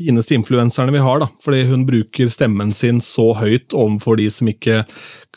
[0.00, 1.20] fineste influenserne vi har.
[1.20, 4.84] da, Fordi hun bruker stemmen sin så høyt overfor de som ikke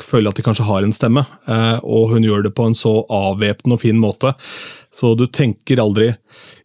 [0.01, 1.25] føler at de kanskje har en stemme.
[1.47, 4.33] Eh, og hun gjør det på en så avvæpnende og fin måte.
[4.93, 6.11] Så du tenker aldri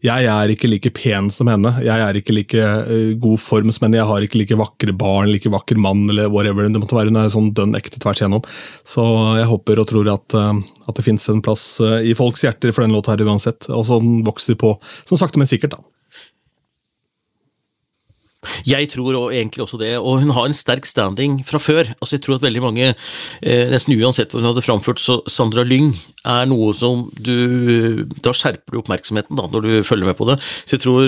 [0.04, 3.88] jeg er ikke like pen som henne, jeg er ikke like uh, god form som
[3.88, 7.10] henne, jeg har ikke like vakre barn, like vakker mann, eller whatever det måtte være.
[7.10, 8.44] Hun er sånn dønn ekte tvers igjennom.
[8.86, 9.02] Så
[9.40, 10.54] jeg håper og tror at, uh,
[10.86, 13.66] at det finnes en plass uh, i folks hjerter for den låta her uansett.
[13.74, 14.76] Og sånn vokser vi på,
[15.08, 15.74] som sakte, men sikkert.
[15.74, 15.97] da.
[18.68, 21.90] Jeg tror egentlig også det, og hun har en sterk standing fra før.
[21.98, 22.92] Altså Jeg tror at veldig mange,
[23.42, 25.92] eh, nesten uansett hvor hun hadde framført, så Sandra Lyng
[26.28, 30.38] er noe som du Da skjerper du oppmerksomheten da, når du følger med på det.
[30.66, 31.00] Så jeg tror,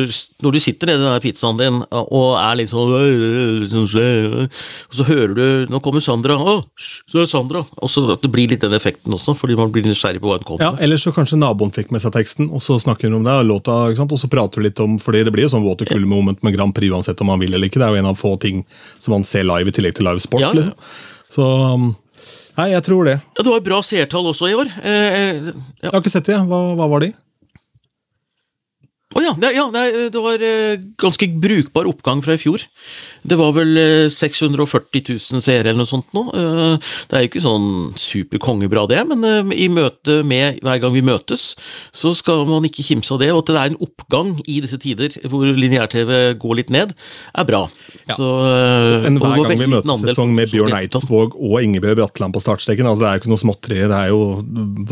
[0.43, 5.35] når du sitter nede i den pizzaen din og er litt sånn Og så hører
[5.37, 6.35] du Nå kommer Sandra.
[6.39, 7.65] Å, så er Sandra.
[7.81, 10.39] Og så at det blir litt den effekten også, fordi man blir nysgjerrig på hva
[10.39, 10.81] hun kommer med.
[10.81, 13.37] Ja, Eller så kanskje naboen fikk med seg teksten, og så snakker hun om det,
[13.43, 14.15] og låta, ikke sant?
[14.17, 16.57] og så prater du litt om fordi det blir jo sånn water cool moment med
[16.57, 17.81] Grand Prix uansett om man vil eller ikke.
[17.81, 18.63] Det er jo en av få ting
[18.99, 20.45] som man ser live i tillegg til live sport.
[20.45, 20.53] Ja.
[20.57, 20.95] Liksom.
[21.31, 21.91] Så um,
[22.59, 23.17] Nei, jeg tror det.
[23.39, 24.71] Ja, Det var bra seertall også i år.
[24.83, 25.55] Eh, eh, ja.
[25.87, 26.39] Jeg har ikke sett det.
[26.51, 27.13] Hva, hva var de?
[29.11, 29.81] Å ja, det, ja det,
[30.15, 32.63] det var eh, ganske brukbar oppgang fra i fjor.
[33.27, 36.23] Det var vel eh, 640 000 seere eller noe sånt nå.
[36.31, 37.67] Eh, det er jo ikke sånn
[37.99, 41.57] superkongebra det, men eh, i møte med hver gang vi møtes,
[41.91, 43.33] så skal man ikke kimse av det.
[43.35, 46.95] Og at det er en oppgang i disse tider hvor lineær-TV går litt ned,
[47.35, 47.65] er bra.
[48.07, 48.15] Ja.
[48.15, 50.77] Så, eh, Men hver gang vi møtes sesong med Bjørn.
[50.79, 53.83] Eidsvåg og Ingebjørg Bratland på startstreken, altså det er jo ikke noe småtteri.
[53.91, 54.23] Det er jo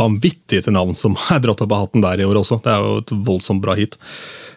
[0.02, 2.58] vanvittig til navn som er dratt opp av hatten der i år også.
[2.66, 3.94] Det er jo et voldsomt bra hit.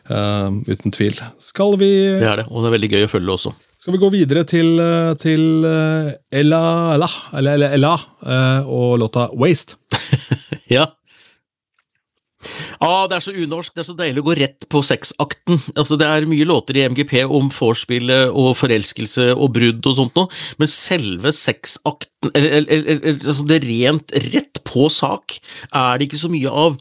[0.09, 1.19] Eh, uten tvil.
[1.41, 3.53] Skal vi, Det er det, og det er veldig gøy å følge også.
[3.81, 6.11] skal vi gå videre til, eh, til eh,
[6.41, 6.63] Ella,
[6.95, 7.09] Ella,
[7.73, 7.93] Ella
[8.25, 9.75] eh, og låta 'Waste'?
[10.71, 10.85] Ja.
[12.81, 15.59] Ah, det er så unorsk, det er så deilig å gå rett på sexakten.
[15.75, 20.17] Altså, det er mye låter i MGP om vorspielet og forelskelse og brudd og sånt
[20.17, 25.37] noe, men selve sexakten, eller, eller, eller, altså det rent rett på sak,
[25.73, 26.77] er det ikke så mye av.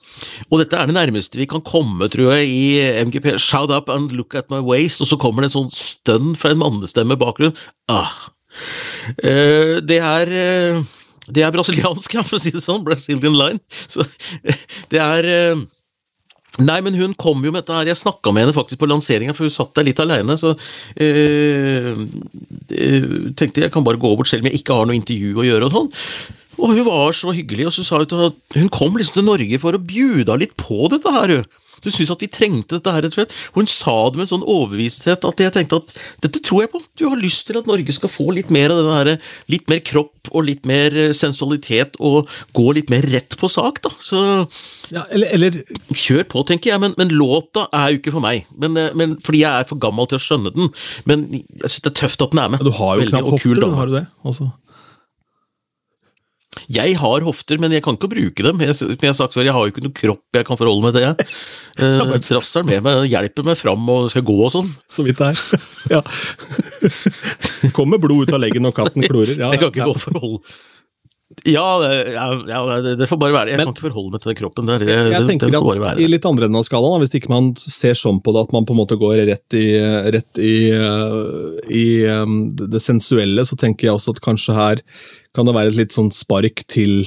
[0.48, 3.32] Og dette er det nærmeste vi kan komme, tror jeg, i MGP.
[3.40, 6.54] Shout up and look at my waist, og så kommer det en sånn stønn fra
[6.54, 7.58] en mannestemme i bakgrunnen.
[7.90, 8.30] Ah.
[9.22, 10.80] Eh, det er eh,
[11.34, 12.84] det er brasiliansk, for å si det sånn.
[12.86, 13.60] Brazilian line.
[13.90, 14.06] Så
[14.92, 15.68] det er eh,
[16.60, 17.88] Nei, men hun kom jo med dette her.
[17.88, 20.34] Jeg snakka med henne faktisk på lanseringa, for hun satt der litt aleine.
[20.36, 20.50] Så
[21.06, 22.02] øh,
[23.38, 25.70] tenkte jeg kan bare gå bort selv om jeg ikke har noe intervju å gjøre
[25.70, 25.88] og sånn.
[26.60, 29.60] Og hun var så hyggelig, og så sa hun at hun kom liksom til Norge
[29.62, 31.59] for å bjuda litt på dette her, hun.
[31.84, 33.36] Hun syntes at vi trengte dette her, rett og slett.
[33.56, 35.94] Hun sa det med en sånn overbevisthet at jeg tenkte at
[36.26, 36.82] dette tror jeg på.
[36.98, 39.82] Du har lyst til at Norge skal få litt mer av denne her, litt mer
[39.86, 43.92] kropp og litt mer eh, sensualitet, og gå litt mer rett på sak, da.
[44.04, 44.20] Så
[44.90, 45.58] Ja, eller, eller
[45.94, 48.48] kjør på, tenker jeg, men, men låta er jo ikke for meg.
[48.60, 50.72] Men, eh, men, fordi jeg er for gammel til å skjønne den.
[51.08, 52.64] Men jeg syns det er tøft at den er med.
[52.66, 54.06] du har jo knapt hofter, har du det?
[54.26, 54.50] Altså.
[56.70, 58.60] Jeg har hofter, men jeg kan ikke bruke dem.
[58.62, 60.86] Jeg, som jeg har sagt før, jeg har jo ikke noe kropp jeg kan forholde
[60.86, 61.08] meg til.
[61.08, 61.30] Jeg.
[61.80, 64.66] Eh, Trasser med meg hjelper meg fram og skal gå og sånn.
[64.92, 65.60] Så vidt det er.
[65.94, 66.00] Ja.
[67.78, 69.32] Kommer blod ut av leggen når katten klorer.
[69.38, 69.86] Ja, Jeg kan ikke ja.
[69.88, 70.42] gå og forholde
[71.46, 73.52] Ja, ja, det, det får bare være det.
[73.54, 74.66] Jeg Men- kan ikke forholde meg til den kroppen.
[74.66, 76.58] Det, er det, Jeg det, tenker det får bare at være I litt andre enden
[76.58, 79.22] av skalaen, hvis ikke man ser sånn på det at man på en måte går
[79.30, 79.64] rett i,
[80.10, 84.82] rett i, eh, i um, det sensuelle, så tenker jeg også at kanskje her
[85.36, 87.06] kan det være et litt sånn spark til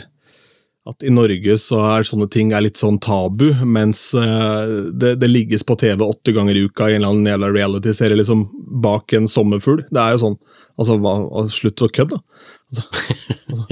[0.87, 5.29] at i Norge så er sånne ting er litt sånn tabu, mens eh, det, det
[5.31, 8.47] ligges på TV åtte ganger i uka i en eller annen reality-serie liksom
[8.83, 9.83] bak en sommerfugl.
[9.91, 10.39] Det er jo sånn.
[10.79, 11.17] Altså, hva,
[11.53, 12.83] slutt å kødde, da.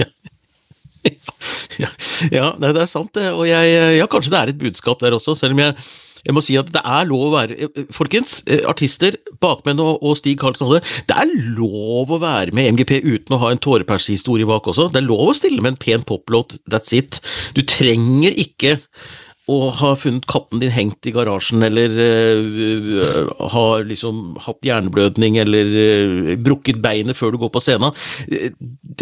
[1.80, 1.88] Ja,
[2.28, 3.30] ja det er sant, det.
[3.32, 5.76] Og jeg, ja, kanskje det er et budskap der også, selv om jeg,
[6.22, 10.38] jeg må si at det er lov å være Folkens, eh, artister, bakmenn og, Stig
[10.42, 14.46] Karlsen og det, det er lov å være med MGP uten å ha en tårepersehistorie
[14.48, 14.90] bak også.
[14.92, 17.18] Det er lov å stille med en pen poplåt, that's it.
[17.56, 18.76] Du trenger ikke
[19.52, 25.72] å har funnet katten din hengt i garasjen, eller uh, har liksom hatt hjerneblødning, eller
[25.72, 27.94] uh, brukket beinet før du går på scenen.
[28.28, 28.50] Eh,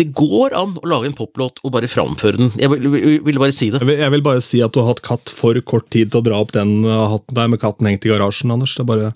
[0.01, 2.53] Det går an å lage en poplåt og bare framføre den.
[2.61, 2.93] Jeg ville
[3.25, 3.83] vil, bare si det.
[3.83, 6.23] Jeg vil, jeg vil bare si at du har hatt katt for kort tid til
[6.23, 8.77] å dra opp den hatten der med katten hengt i garasjen, Anders.
[8.77, 9.13] Det er bare...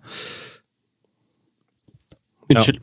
[2.52, 2.80] Unnskyld.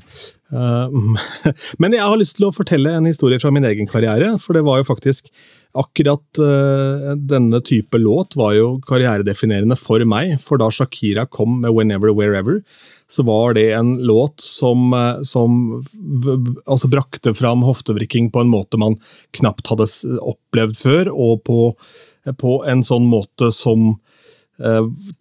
[0.52, 0.90] Ja.
[1.82, 4.66] men jeg har lyst til å fortelle en historie fra min egen karriere, for det
[4.68, 5.30] var jo faktisk
[5.78, 11.72] akkurat uh, denne type låt var jo karrieredefinerende for meg, for da Shakira kom med
[11.72, 12.60] Whenever, Wherever,
[13.12, 15.80] så var det en låt som, uh, som
[16.66, 19.00] altså brakte fram hoftevrikking på en måte man
[19.38, 19.88] knapt hadde
[20.20, 21.60] opplevd før, og på,
[22.42, 24.11] på en sånn måte som eh,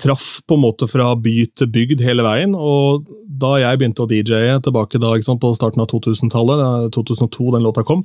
[0.01, 2.53] traff på en måte fra by til bygd hele veien.
[2.57, 3.09] Og
[3.41, 7.67] da jeg begynte å DJ-e tilbake da, ikke sant, på starten av 2000-tallet, 2002 den
[7.67, 8.05] låta kom,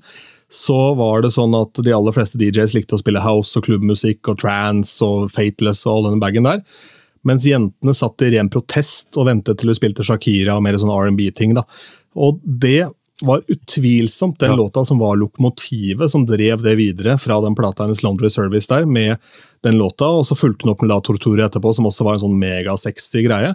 [0.52, 4.30] så var det sånn at de aller fleste DJs likte å spille house og klubbmusikk
[4.32, 6.62] og trance og Fateless og all den bagen der.
[7.26, 10.94] Mens jentene satt i ren protest og ventet til hun spilte Shakira og mer sånn
[10.94, 11.56] R&B-ting.
[11.58, 11.66] da.
[12.16, 12.86] Og det
[13.22, 14.56] var utvilsomt den Ja.
[14.60, 18.86] låta som var lokomotivet som drev det videre fra den plata hennes Laundry Service der,
[18.86, 19.18] med
[19.64, 22.20] den låta, og så fulgte hun opp med La Torture etterpå, som også var en
[22.26, 23.54] sånn megasexy greie.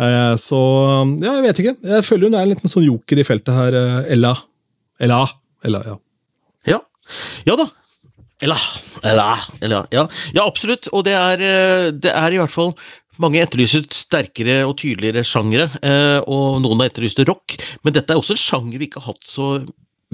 [0.00, 0.60] Eh, så
[1.22, 1.76] ja, jeg vet ikke.
[1.96, 3.74] Jeg føler hun er en liten sånn joker i feltet her.
[3.74, 4.34] eh, Ella.
[5.00, 5.26] Ella.
[5.64, 5.96] Ella, ja.
[6.66, 6.80] Ja.
[7.46, 7.66] Ja da.
[8.40, 8.56] Ella.
[9.04, 9.26] Ella.
[9.60, 9.86] Ella.
[9.92, 10.06] ja.
[10.32, 10.88] ja, absolutt.
[10.92, 12.74] Og det er, eh, det er i hvert fall
[13.20, 18.20] mange etterlyser sterkere og tydeligere sjangere, eh, og noen har etterlyst rock, men dette er
[18.20, 19.52] også en sjanger vi ikke har hatt så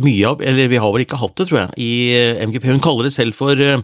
[0.02, 2.68] mye av, eller vi har vel ikke hatt det, tror jeg, i eh, MGP.
[2.74, 3.78] Hun kaller det selv for eh,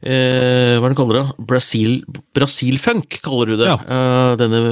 [0.00, 1.46] eh, hva er det kaller det?
[1.50, 1.98] Brasil,
[2.36, 3.68] Brasilfunk, kaller hun det.
[3.68, 3.76] Ja.
[3.82, 4.62] eh, denne,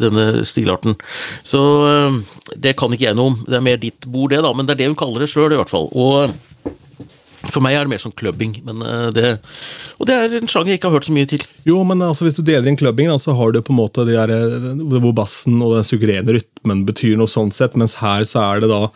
[0.00, 0.96] denne stilarten.
[1.44, 2.18] Så eh,
[2.56, 3.38] det kan ikke jeg noe om.
[3.44, 5.52] Det er mer ditt bord, det, da, men det er det hun kaller det sjøl,
[5.52, 5.90] i hvert fall.
[5.92, 6.32] Og
[7.52, 9.34] For meg er det mer sånn clubbing, men eh, det,
[9.98, 11.44] og det er en sjanger jeg ikke har hørt så mye til.
[11.68, 14.06] Jo, men altså, hvis du deler inn clubbing, da, så har du på en måte
[14.08, 18.26] de her, eh, hvor bassen og den suverene rytmen betyr noe sånn sett, mens her
[18.28, 18.88] så er det da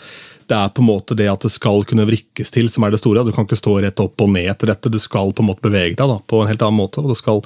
[0.49, 3.03] det er på en måte det at det skal kunne vrikkes til, som er det
[3.03, 3.21] store.
[3.27, 4.89] Du kan ikke stå rett opp og ned etter dette.
[4.89, 7.03] Du skal på en måte bevege deg da, på en helt annen måte.
[7.03, 7.43] og Det skal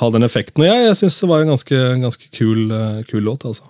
[0.00, 0.64] ha den effekten.
[0.64, 3.44] Og jeg, jeg syns det var en ganske, ganske kul, uh, kul, låt.
[3.44, 3.68] altså.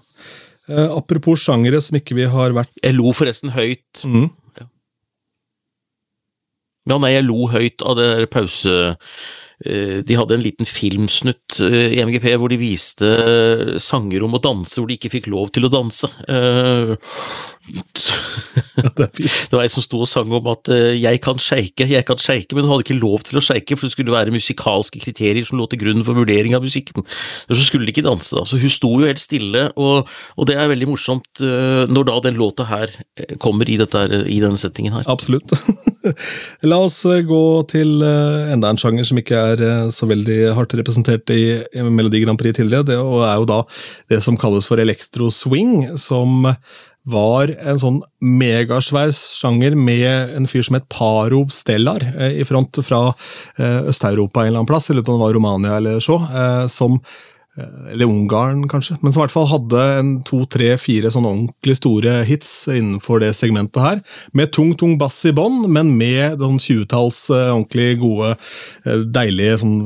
[0.68, 4.04] Eh, apropos sjangere som ikke vi har vært Jeg lo forresten høyt.
[4.04, 4.28] Mm.
[6.88, 8.80] Ja, nei, jeg lo høyt av det der pause...
[9.58, 13.08] Eh, de hadde en liten filmsnutt eh, i MGP hvor de viste
[13.82, 16.06] sangerom og danse hvor de ikke fikk lov til å danse.
[19.50, 22.18] Det var ei som sto og sang om at uh, 'jeg kan shake, jeg kan
[22.18, 25.46] shake', men hun hadde ikke lov til å shake, for det skulle være musikalske kriterier
[25.46, 27.04] som lå til grunn for vurdering av musikken.
[27.50, 28.44] Så skulle de ikke danse, da.
[28.46, 32.18] Så hun sto jo helt stille, og, og det er veldig morsomt uh, når da
[32.28, 35.06] den låta her eh, kommer i, dette, i denne settingen her.
[35.10, 35.54] Absolutt.
[36.70, 39.62] La oss gå til enda en sjanger som ikke er
[39.94, 43.62] så veldig hardt representert i, i Melodi Grand Prix tidligere, det er jo da
[44.10, 46.46] det som kalles for electro swing, som
[47.08, 52.80] var en sånn megasvær sjanger med en fyr som het Parov Stellar eh, i front
[52.84, 53.08] fra
[53.58, 57.00] eh, Øst-Europa en eller annen plass, eller om det var Romania eller så, eh, som
[57.58, 61.74] eller Ungarn, kanskje, men som i hvert fall hadde en to, tre, fire sånn ordentlig
[61.74, 64.02] store hits innenfor det segmentet her.
[64.30, 68.36] Med tung, tung bass i bånn, men med sånn tjuetalls ordentlig gode,
[69.10, 69.80] deilige sånn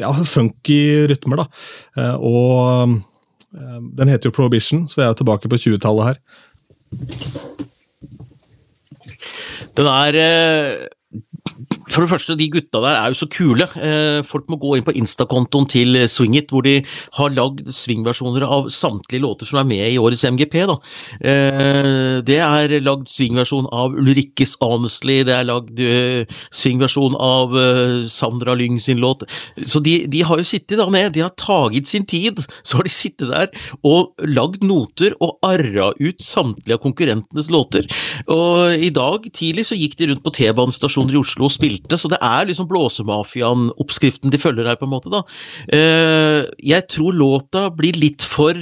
[0.00, 0.80] ja, funky
[1.12, 2.10] rytmer, da.
[2.18, 2.98] Og
[3.98, 6.20] den heter jo Prohibition, så jeg er tilbake på 20-tallet her.
[9.76, 10.86] Den er eh,
[11.96, 13.66] for det første, de gutta der er jo så kule.
[13.80, 16.80] Eh, folk må gå inn på instakontoen til Swingit, hvor de
[17.16, 20.58] har lagd swingversjoner av samtlige låter som er med i årets MGP.
[20.68, 20.76] Da.
[21.30, 27.54] Eh, det er lagd swingversjon av Ulrikkes Honestly, det er lagd uh, swingversjon av
[28.10, 29.24] Sandra Lyng sin låt.
[29.64, 32.40] Så de, de, har jo sittet da ned, de har taget sin tid.
[32.66, 33.52] Så har de sittet der
[33.86, 37.86] og lagd noter og arra ut samtlige av konkurrentenes låter.
[38.32, 42.10] Og i dag tidlig så gikk de rundt på T-banestasjoner i Oslo spilte spilte, så
[42.12, 45.12] det er liksom blåsemafiaen-oppskriften de følger her, på en måte.
[45.12, 45.22] da.
[45.72, 48.56] Eh, jeg tror låta blir litt for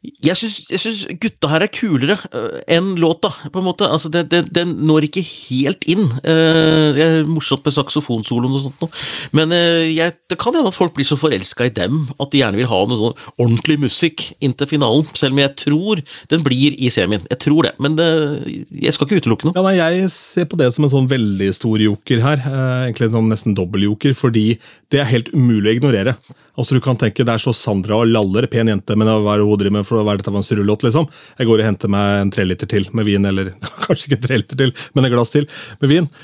[0.00, 3.84] jeg syns gutta her er kulere uh, enn låta, på en måte.
[3.84, 6.06] Altså, den, det, den når ikke helt inn.
[6.24, 9.02] Uh, det er morsomt med saksofonsoloen og sånt noe,
[9.36, 12.40] men uh, jeg, det kan hende at folk blir så forelska i dem at de
[12.40, 16.00] gjerne vil ha noe sånn ordentlig musikk inntil finalen, selv om jeg tror
[16.32, 17.26] den blir i semien.
[17.28, 19.56] Jeg tror det, men jeg skal ikke utelukke noe.
[19.58, 22.40] Ja, nei, Jeg ser på det som en sånn veldig stor joker her,
[22.86, 24.54] egentlig en sånn nesten dobbeltjoker, fordi
[24.92, 26.16] det er helt umulig å ignorere.
[26.58, 29.42] Altså Du kan tenke det er så Sandra og laller, pen jente, men hva er
[29.42, 29.89] det hun driver med?
[29.90, 31.08] For hva er dette for en surrelåt, liksom?
[31.40, 33.52] Jeg går og henter meg en treliter til med vin, eller
[33.86, 35.44] kanskje ikke en treliter til, men et glass til
[35.82, 36.06] med vin.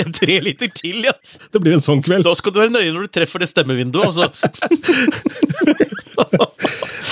[0.00, 1.12] En treliter til, ja!
[1.52, 2.24] Det blir en sånn kveld.
[2.26, 4.26] Da skal du være nøye når du treffer det stemmevinduet, altså.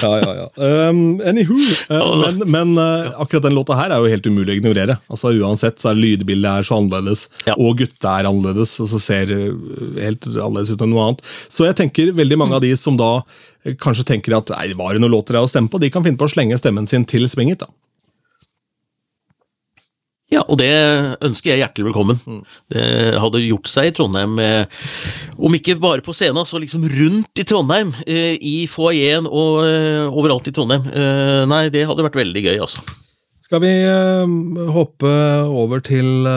[0.02, 0.46] ja, ja, ja.
[0.88, 1.56] Um, anywho.
[1.90, 4.98] Uh, men, men uh, akkurat den låta her er jo helt umulig å ignorere.
[5.10, 7.56] Altså Uansett så er lydbildet her så annerledes, ja.
[7.56, 8.76] og gutta er annerledes.
[8.84, 11.24] og så ser helt annerledes ut enn noe annet.
[11.48, 13.12] Så jeg tenker veldig mange av de som da
[13.82, 16.20] kanskje tenker at nei, var det noen låter jeg hadde stemt på, de kan finne
[16.20, 17.68] på å slenge stemmen sin til Swing da.
[20.28, 20.68] Ja, og det
[21.24, 22.18] ønsker jeg hjertelig velkommen.
[22.28, 22.40] Mm.
[22.68, 22.82] Det
[23.16, 24.82] hadde gjort seg i Trondheim, eh,
[25.40, 27.94] om ikke bare på scenen, så liksom rundt i Trondheim.
[28.04, 30.84] Eh, I foajeen og eh, overalt i Trondheim.
[31.48, 32.84] Nei, det hadde vært veldig gøy, altså.
[33.48, 33.72] Skal vi
[34.74, 35.10] hoppe
[35.48, 36.28] over til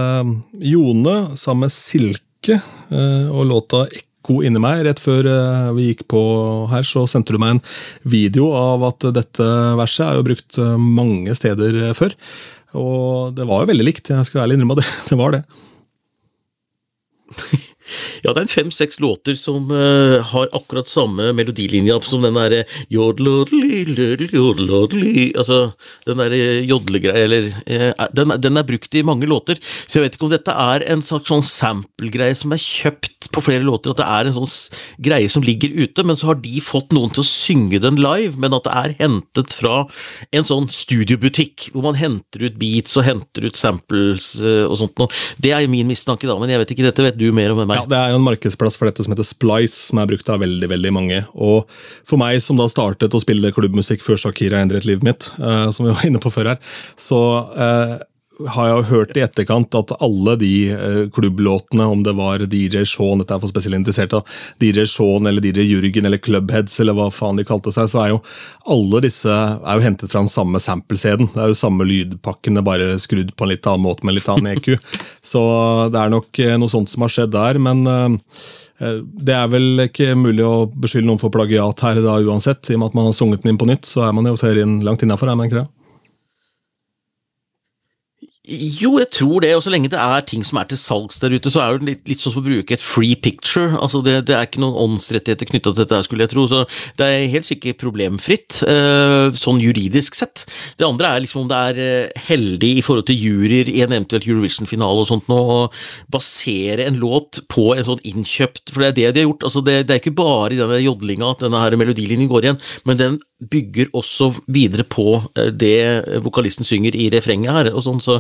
[0.64, 2.62] Jone sammen med Silke
[2.96, 4.86] og låta Ekko ekko inni meg.
[4.86, 6.22] Rett før eh, vi gikk på
[6.72, 7.64] her, så sendte du meg en
[8.04, 12.14] video av at dette verset er jo brukt eh, mange steder eh, før.
[12.78, 14.88] Og det var jo veldig likt, jeg skal ærlig innrømme det.
[15.10, 15.44] Det var det.
[18.32, 22.62] Ja, det er fem-seks låter som uh, har akkurat samme melodilinja som den derre
[25.42, 25.58] Altså,
[26.08, 30.16] den derre jodlegreia, eller uh, den, den, er brukt i mange låter, så jeg vet
[30.16, 34.00] ikke om dette er en slags sånn sample-greie som er kjøpt på flere låter, at
[34.00, 34.50] det er en sånn
[35.04, 38.40] greie som ligger ute, men så har de fått noen til å synge den live,
[38.40, 39.84] men at det er hentet fra
[40.32, 44.96] en sånn studiobutikk, hvor man henter ut beats og henter ut samples uh, og sånt
[45.04, 45.12] noe.
[45.42, 47.72] Det er min mistanke, da, men jeg vet ikke, dette vet du mer om enn
[47.74, 47.84] meg.
[47.84, 50.44] Ja, det er jo en markedsplass for dette som heter Splice, som er brukt av
[50.44, 51.24] veldig veldig mange.
[51.36, 51.68] Og
[52.08, 55.88] For meg som da startet å spille klubbmusikk før Shakira endret livet mitt, uh, som
[55.88, 56.62] vi var inne på før her,
[57.00, 57.20] så
[57.58, 57.98] uh,
[58.50, 63.22] har jeg hørt i etterkant at alle de eh, klubblåtene, om det var DJ Shaun,
[63.22, 64.28] dette er for spesielt interessert av,
[64.62, 68.14] DJ Shaun eller DJ Jürgen eller Clubheads eller hva faen de kalte seg, så er
[68.14, 68.22] jo
[68.76, 71.32] alle disse er jo hentet fra den samme sample-CD-en.
[71.34, 74.54] Det er jo samme lydpakkene, bare skrudd på en litt annen måte med litt annen
[74.56, 74.74] EQ.
[75.34, 75.44] Så
[75.94, 78.40] det er nok eh, noe sånt som har skjedd der, men eh,
[79.22, 82.72] det er vel ikke mulig å beskylde noen for plagiat her da uansett.
[82.72, 84.40] I og med at man har sunget den inn på nytt, så er man jo
[84.40, 85.70] teorien langt innafor, er man ikke det?
[88.52, 91.32] Jo, jeg tror det, og så lenge det er ting som er til salgs der
[91.32, 93.70] ute, så er det litt, litt sånn som å bruke et free picture.
[93.80, 96.64] Altså det, det er ikke noen åndsrettigheter knytta til dette, skulle jeg tro, så
[97.00, 100.44] det er helt sikkert problemfritt, uh, sånn juridisk sett.
[100.80, 103.96] Det andre er liksom om det er uh, heldig i forhold til juryer i en
[103.96, 105.60] eventuelt Eurovision-finale og sånt nå, å
[106.12, 109.48] basere en låt på en sånn innkjøpt For det er det de har gjort.
[109.48, 112.64] altså Det, det er ikke bare i denne jodlinga at denne her melodilinjen går igjen,
[112.90, 117.72] men den bygger også videre på eh, det vokalisten synger i refrenget her.
[117.74, 118.20] og sånn, så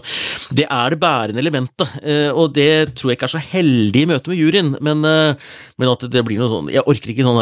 [0.49, 4.09] Det er det bærende elementet, eh, og det tror jeg ikke er så heldig i
[4.09, 4.75] møte med juryen.
[4.81, 5.35] Men, eh,
[5.77, 7.41] men, at det blir noe sånn Jeg orker ikke sånn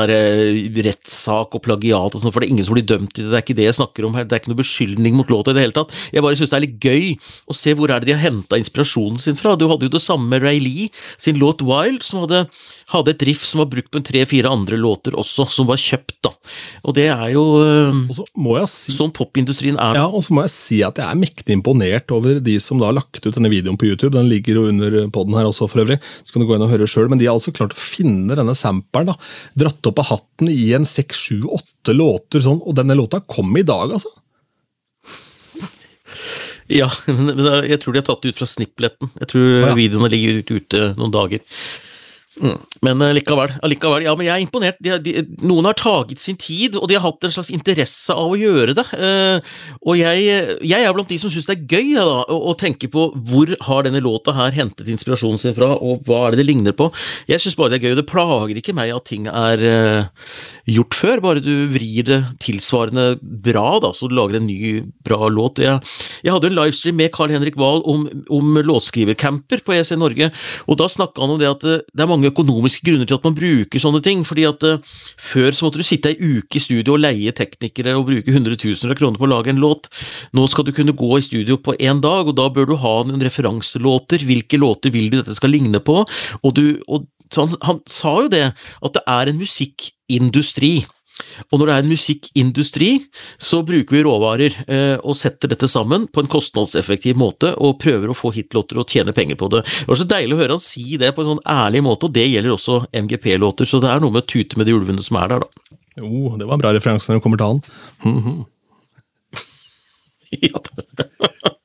[0.90, 3.30] rettssak og plagiat og sånn, for det er ingen som blir dømt i det.
[3.30, 4.26] Det er ikke det jeg snakker om her.
[4.26, 5.94] Det er ikke noe beskyldning mot låta i det hele tatt.
[6.12, 7.06] Jeg bare syns det er litt gøy
[7.48, 9.56] å se hvor er det de har henta inspirasjonen sin fra.
[9.56, 12.46] Du hadde jo det samme med Ray Lee sin låt Wild, som hadde,
[12.94, 16.34] hadde et riff som var brukt på tre-fire andre låter også, som var kjøpt, da.
[16.84, 17.46] Og det er jo
[18.10, 19.98] og så må jeg si, sånn popindustrien er.
[20.00, 22.90] Ja, og så må jeg si at jeg er mektig imponert over de som da
[22.90, 24.14] har lagt ut denne videoen på YouTube.
[24.16, 26.00] Den ligger jo under poden her også, for øvrig.
[26.24, 28.38] Så kan du gå inn og høre selv, Men de har altså klart å finne
[28.38, 29.12] denne samperen.
[29.12, 29.18] da,
[29.66, 33.56] Dratt opp av hatten i en seks, sju, åtte låter, sånn, og denne låta kom
[33.58, 34.12] i dag, altså.
[36.70, 37.34] Ja, men
[37.66, 39.14] jeg tror de har tatt det ut fra snippletten.
[39.22, 39.76] Jeg tror ja.
[39.78, 41.46] videoene ligger ute noen dager.
[42.38, 42.58] Mm.
[42.86, 44.78] Men eh, likevel, likevel, ja, men jeg er imponert.
[44.84, 48.36] De, de, noen har taget sin tid, og de har hatt en slags interesse av
[48.36, 48.86] å gjøre det.
[48.96, 50.28] Eh, og jeg,
[50.62, 53.52] jeg, er blant de som syns det er gøy da, å, å, tenke på hvor
[53.66, 56.92] har denne låta her hentet inspirasjonen sin fra, og hva er det det ligner på.
[57.30, 60.30] Jeg syns bare det er gøy, og det plager ikke meg at ting er eh,
[60.70, 65.28] gjort før, bare du vrir det tilsvarende bra, da, så du lager en ny, bra
[65.34, 65.64] låt.
[65.64, 65.82] Jeg,
[66.24, 70.32] jeg hadde en livestream med Carl Henrik Wahl om, om låtskrivercamper på EC Norge,
[70.70, 73.38] og da snakka han om det at det er mange økonomiske grunner til at man
[73.38, 74.26] bruker sånne ting.
[74.28, 74.80] fordi at uh,
[75.18, 78.94] Før så måtte du sitte ei uke i studio og leie teknikere og bruke hundretusener
[78.94, 79.90] av kroner på å lage en låt.
[80.34, 82.96] Nå skal du kunne gå i studio på én dag, og da bør du ha
[83.08, 84.26] noen referanselåter.
[84.28, 86.02] Hvilke låter vil du dette skal ligne på?
[86.04, 90.74] Og, du, og han, han sa jo det, at det er en musikkindustri.
[91.50, 92.90] Og når det er en musikkindustri,
[93.42, 98.12] så bruker vi råvarer eh, og setter dette sammen på en kostnadseffektiv måte og prøver
[98.12, 99.64] å få hitlåter og tjene penger på det.
[99.66, 102.16] Det var så deilig å høre han si det på en sånn ærlig måte, og
[102.16, 105.20] det gjelder også MGP-låter, så det er noe med å tute med de ulvene som
[105.22, 105.76] er der, da.
[106.00, 107.62] Jo, det var en bra referanse når det kommer til han.
[108.06, 108.40] Mm -hmm.
[110.40, 110.60] ja.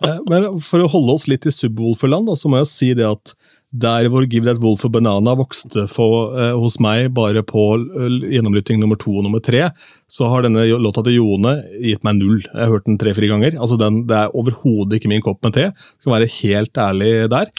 [0.04, 3.34] Eh, men for å holde oss litt i subwoolferland, så må jeg si det at
[3.74, 8.18] der hvor Give That Wolf a Banana vokste for, eh, hos meg bare på eh,
[8.36, 9.66] gjennomlytting nummer to og nummer tre,
[10.10, 12.38] så har denne låta til Jone gitt meg null.
[12.44, 13.58] Jeg har hørt den tre-fire ganger.
[13.58, 15.70] Altså den, Det er overhodet ikke min kopp med te.
[15.98, 17.50] Skal være helt ærlig der.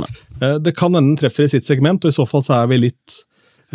[0.42, 2.72] Eh, det kan hende den treffer i sitt segment, og i så fall så er
[2.72, 3.24] vi litt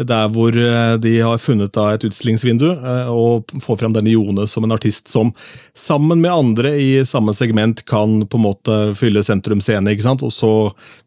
[0.09, 4.67] der hvor eh, de har funnet et utstillingsvindu eh, og får fram denne Jone som
[4.67, 5.33] en artist som
[5.77, 9.93] sammen med andre i samme segment kan på en måte fylle sentrum scene.
[9.93, 10.25] ikke sant?
[10.27, 10.53] Og så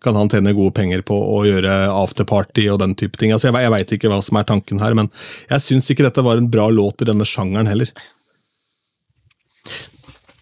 [0.04, 3.34] kan han tjene gode penger på å gjøre afterparty og den type ting.
[3.34, 5.12] Altså, Jeg, jeg veit ikke hva som er tanken her, men
[5.50, 7.92] jeg syns ikke dette var en bra låt i denne sjangeren heller.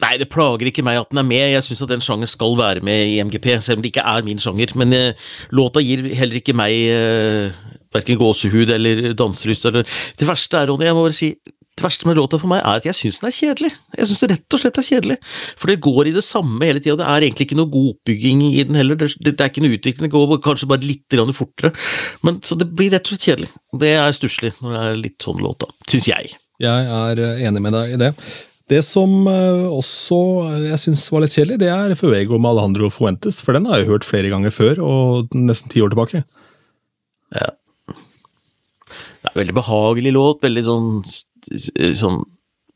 [0.01, 1.43] Nei, det plager ikke meg at den er med.
[1.53, 4.25] Jeg syns at den sjangeren skal være med i MGP, selv om det ikke er
[4.25, 4.73] min sjanger.
[4.81, 7.59] Men eh, låta gir heller ikke meg uh,
[7.95, 9.65] verken gåsehud eller danselyst.
[9.69, 9.87] Eller.
[10.17, 11.33] Det verste er, Ronny, jeg må bare si
[11.81, 13.69] det verste med låta for meg er at jeg syns den er kjedelig.
[13.95, 15.15] Jeg syns det rett og slett er kjedelig.
[15.57, 16.97] For det går i det samme hele tida.
[16.99, 18.99] Det er egentlig ikke noe god oppbygging i den heller.
[18.99, 20.05] Det, det, det er ikke noe utvikling.
[20.05, 21.71] Det går kanskje bare litt fortere.
[22.27, 23.49] Men, så det blir rett og slett kjedelig.
[23.81, 25.71] Det er stusslig når det er litt sånn låta.
[25.89, 26.35] Syns jeg.
[26.61, 28.11] Jeg er eh, enig med deg i det.
[28.71, 30.19] Det som eh, også
[30.67, 33.41] jeg syns var litt kjedelig, det er Fuego med Alejandro Fuentes.
[33.41, 36.21] For den har jeg hørt flere ganger før, og nesten ti år tilbake.
[37.31, 37.49] Ja.
[39.37, 40.87] Veldig behagelig låt, veldig sånn,
[41.97, 42.21] sånn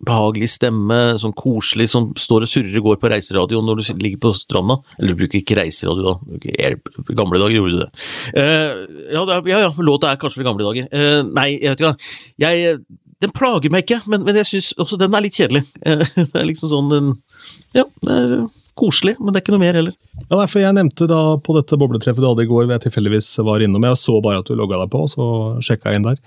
[0.06, 4.22] behagelig stemme, sånn koselig, som står og surrer og går på reiseradio når du ligger
[4.28, 4.80] på stranda.
[4.98, 6.42] Eller du bruker ikke reiseradio, da.
[6.52, 7.90] I gamle dager gjorde du det.
[8.36, 8.84] Uh,
[9.16, 10.90] ja, det er, ja, ja, låta er kanskje fra gamle dager.
[10.92, 12.86] Uh, nei, jeg vet ikke hva.
[13.24, 15.64] Den plager meg ikke, men, men jeg syns også den er litt kjedelig.
[15.80, 17.12] Uh, det er liksom sånn den
[17.76, 18.38] Ja, det er
[18.80, 19.96] koselig, men det er ikke noe mer heller.
[20.26, 22.86] Ja, nei, for Jeg nevnte da på dette bobletreffet du hadde i går, hvor jeg
[22.88, 23.88] tilfeldigvis var innom.
[23.88, 25.28] Jeg så bare at du logga deg på, så
[25.64, 26.20] sjekka jeg inn der.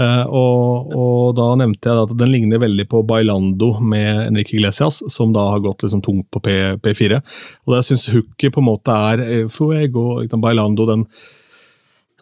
[0.00, 5.02] Eh, og, og, da nevnte jeg at den ligner veldig på Bailando med Enrique Iglesias,
[5.12, 7.20] som da har gått liksom tungt på P, P4.
[7.68, 11.06] Og jeg syns hooket på en måte er Fuego, Bailando, den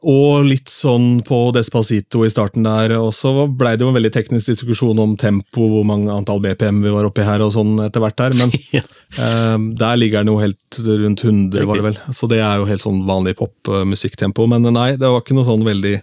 [0.00, 2.94] og litt sånn på Despacito i starten der.
[2.96, 6.80] Og så blei det jo en veldig teknisk diskusjon om tempo, hvor mange antall BPM
[6.84, 8.36] vi var oppi her og sånn etter hvert der.
[8.38, 8.82] Men ja.
[9.20, 12.00] eh, der ligger den jo helt rundt 100, var det vel.
[12.16, 14.48] Så det er jo helt sånn vanlig popmusikktempo.
[14.50, 15.96] Men nei, det var ikke noe sånn veldig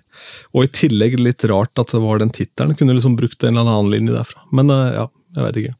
[0.53, 2.77] Og i tillegg litt rart at det var den tittelen.
[2.77, 4.45] Kunne liksom brukt en eller annen linje derfra.
[4.53, 5.77] Men eh, ja, jeg veit ikke.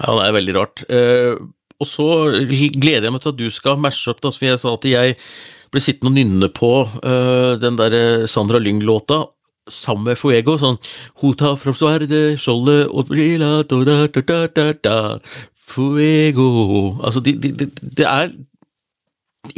[0.00, 0.86] Ja, det er veldig rart.
[0.88, 1.34] Eh,
[1.82, 2.06] og så
[2.46, 5.16] gleder jeg meg til at du skal mashe opp, da, som jeg sa at jeg
[5.72, 9.24] ble sittende og nynne på uh, den der Sandra Lyng-låta
[9.70, 10.78] sammen med Fuego, sånn
[11.22, 14.96] Hota from sverde, skjoldet og brilla, da, da, da, da, da,
[15.72, 16.48] Fuego
[17.00, 18.32] Altså, det de, de, de er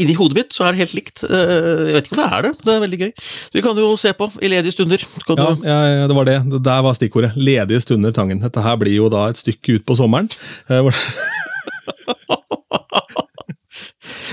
[0.01, 1.21] Inni hodet mitt så er det helt likt.
[1.29, 3.11] Jeg vet ikke om det er det, men det er veldig gøy.
[3.21, 5.05] Så vi kan jo se på i ledige stunder.
[5.29, 6.39] Ja, ja, det var det.
[6.55, 7.37] Det der var stikkordet.
[7.37, 8.41] Ledige stunder, Tangen.
[8.41, 10.33] Dette her blir jo da et stykke ut på sommeren.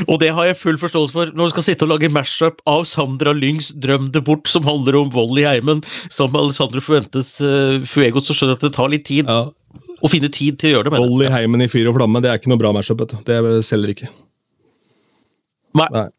[0.08, 2.86] Og det har jeg full forståelse for når du skal sitte og lage mashup av
[2.90, 7.34] Sandra Lyngs 'Drøm det bort', som handler om vold i heimen, sammen med Alessandro Fuentes
[7.42, 9.30] uh, Fuego, så skjønner jeg at det tar litt tid.
[9.30, 9.52] Ja.
[10.02, 11.04] Å finne tid til å gjøre det.
[11.04, 13.04] Vold i heimen i fyr og flamme, det er ikke noe bra mashup.
[13.28, 13.38] Det
[13.68, 14.10] selger ikke.
[15.78, 15.88] Nei.
[15.94, 16.10] Nei.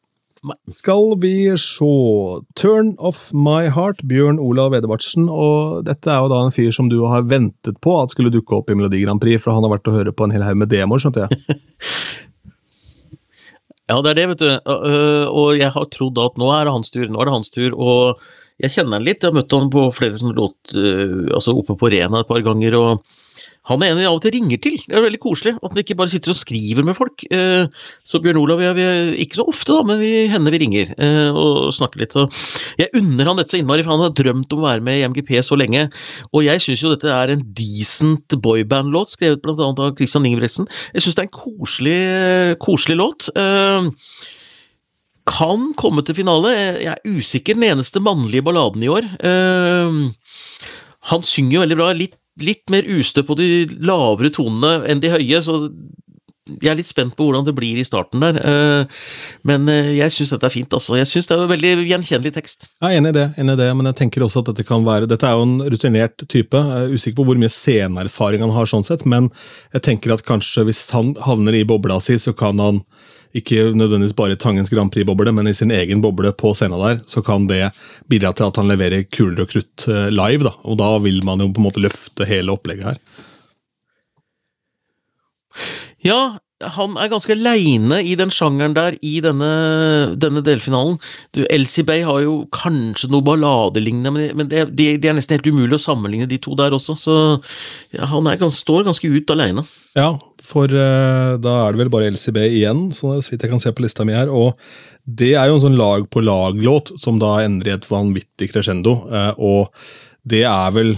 [0.75, 1.91] Skal vi se
[2.59, 5.29] Turn off My Heart, Bjørn Olav Edevartsen.
[5.31, 8.59] Og dette er jo da en fyr som du har ventet på at skulle dukke
[8.59, 10.59] opp i Melodi Grand Prix, for han har vært og høre på en hel haug
[10.59, 11.59] med demoer, skjønte jeg?
[13.91, 14.51] Ja, det er det, vet du.
[15.33, 17.75] Og jeg har trodd at nå er det hans tur, nå er det hans tur.
[17.75, 18.23] Og
[18.63, 20.75] jeg kjenner han litt, jeg har møtt han på flere sånne låt,
[21.35, 22.79] altså oppe på Rena et par ganger.
[22.79, 23.22] og
[23.71, 24.75] han er en jeg av og til ringer til.
[24.83, 27.23] Det er veldig koselig at han ikke bare sitter og skriver med folk.
[28.03, 28.87] Så Bjørn Olav jeg, vi,
[29.23, 30.91] ikke så ofte, da, men vi, hender vi ringer
[31.39, 32.17] og snakker litt.
[32.81, 35.05] Jeg unner han dette så innmari, for han har drømt om å være med i
[35.13, 35.85] MGP så lenge.
[36.35, 40.67] Og jeg syns jo dette er en decent boyband-låt, skrevet blant annet av Christian Ingebrigtsen.
[40.97, 42.01] Jeg syns det er en koselig,
[42.67, 43.29] koselig låt.
[45.31, 46.51] Kan komme til finale.
[46.83, 47.55] Jeg er usikker.
[47.55, 49.07] Den eneste mannlige balladen i år.
[51.13, 51.93] Han synger jo veldig bra.
[51.95, 53.49] litt litt mer ustø på de
[53.85, 55.67] lavere tonene enn de høye, så
[56.51, 58.39] jeg er litt spent på hvordan det blir i starten der.
[58.43, 59.03] Eh,
[59.47, 60.97] men eh, jeg syns dette er fint, altså.
[60.99, 62.67] Jeg syns det er en veldig gjenkjennelig tekst.
[62.83, 64.83] Jeg er enig i det, enig i det, men jeg tenker også at dette kan
[64.87, 66.59] være Dette er jo en rutinert type.
[66.59, 69.31] Jeg er usikker på hvor mye sceneerfaring han har, sånn sett, men
[69.77, 72.83] jeg tenker at kanskje hvis han havner i bobla si, så kan han
[73.39, 77.23] ikke nødvendigvis bare Tangens Grand Prix-boble, men i sin egen boble på scenen der, så
[77.25, 77.71] kan det
[78.11, 80.45] bidra til at han leverer kuler og krutt eh, live.
[80.49, 83.01] da, og Da vil man jo på en måte løfte hele opplegget her.
[86.03, 86.21] Ja,
[86.77, 89.51] han er ganske aleine i den sjangeren der i denne,
[90.21, 90.99] denne delfinalen.
[91.35, 95.51] Du, Elsie Bay har jo kanskje noe balladelignende, men, det, det, det, er nesten helt
[95.51, 97.17] umulig å sammenligne de to der også, så
[97.95, 99.67] ja, han er, står ganske ut aleine.
[99.99, 100.11] Ja,
[100.43, 103.75] for uh, da er det vel bare Elsie Bay igjen, så vidt jeg kan se
[103.75, 104.33] på lista mi her.
[104.33, 104.59] og
[105.03, 108.95] det er jo en sånn lag på lag-låt som da ender i et vanvittig crescendo,
[109.11, 109.73] uh, og
[110.23, 110.95] det er vel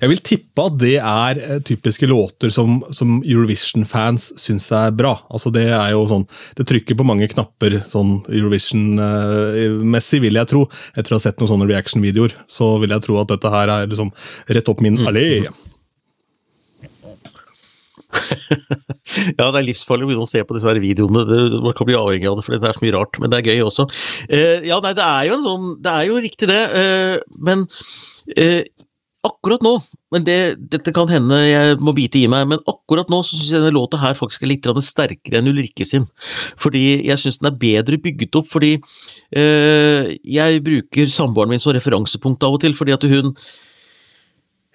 [0.00, 5.14] jeg vil tippe at det er eh, typiske låter som, som Eurovision-fans syns er bra.
[5.30, 6.26] Altså Det er jo sånn,
[6.58, 10.66] det trykker på mange knapper sånn Eurovision-messig, vil jeg tro.
[10.96, 13.88] Etter å ha sett noen sånne reaction-videoer, så vil jeg tro at dette her er
[13.90, 14.12] liksom
[14.52, 15.08] rett opp min mm.
[15.10, 15.28] allé.
[19.38, 21.24] ja, det er livsfarlig å begynne å se på disse her videoene.
[21.62, 23.20] Man kan bli avhengig av det, for det er så mye rart.
[23.22, 23.86] Men det er gøy også.
[24.28, 26.62] Eh, ja, nei, det er jo en sånn Det er jo riktig, det.
[26.80, 27.16] Eh,
[27.48, 27.66] men
[29.26, 29.74] akkurat nå,
[30.14, 30.38] men det,
[30.72, 33.74] dette kan hende jeg må bite i meg, men akkurat nå så syns jeg denne
[33.76, 36.06] låta her faktisk er litt sterkere enn Ulrikke sin.
[36.62, 38.76] Fordi jeg syns den er bedre bygget opp, fordi
[39.36, 43.34] øh, jeg bruker samboeren min som referansepunkt av og til, fordi at hun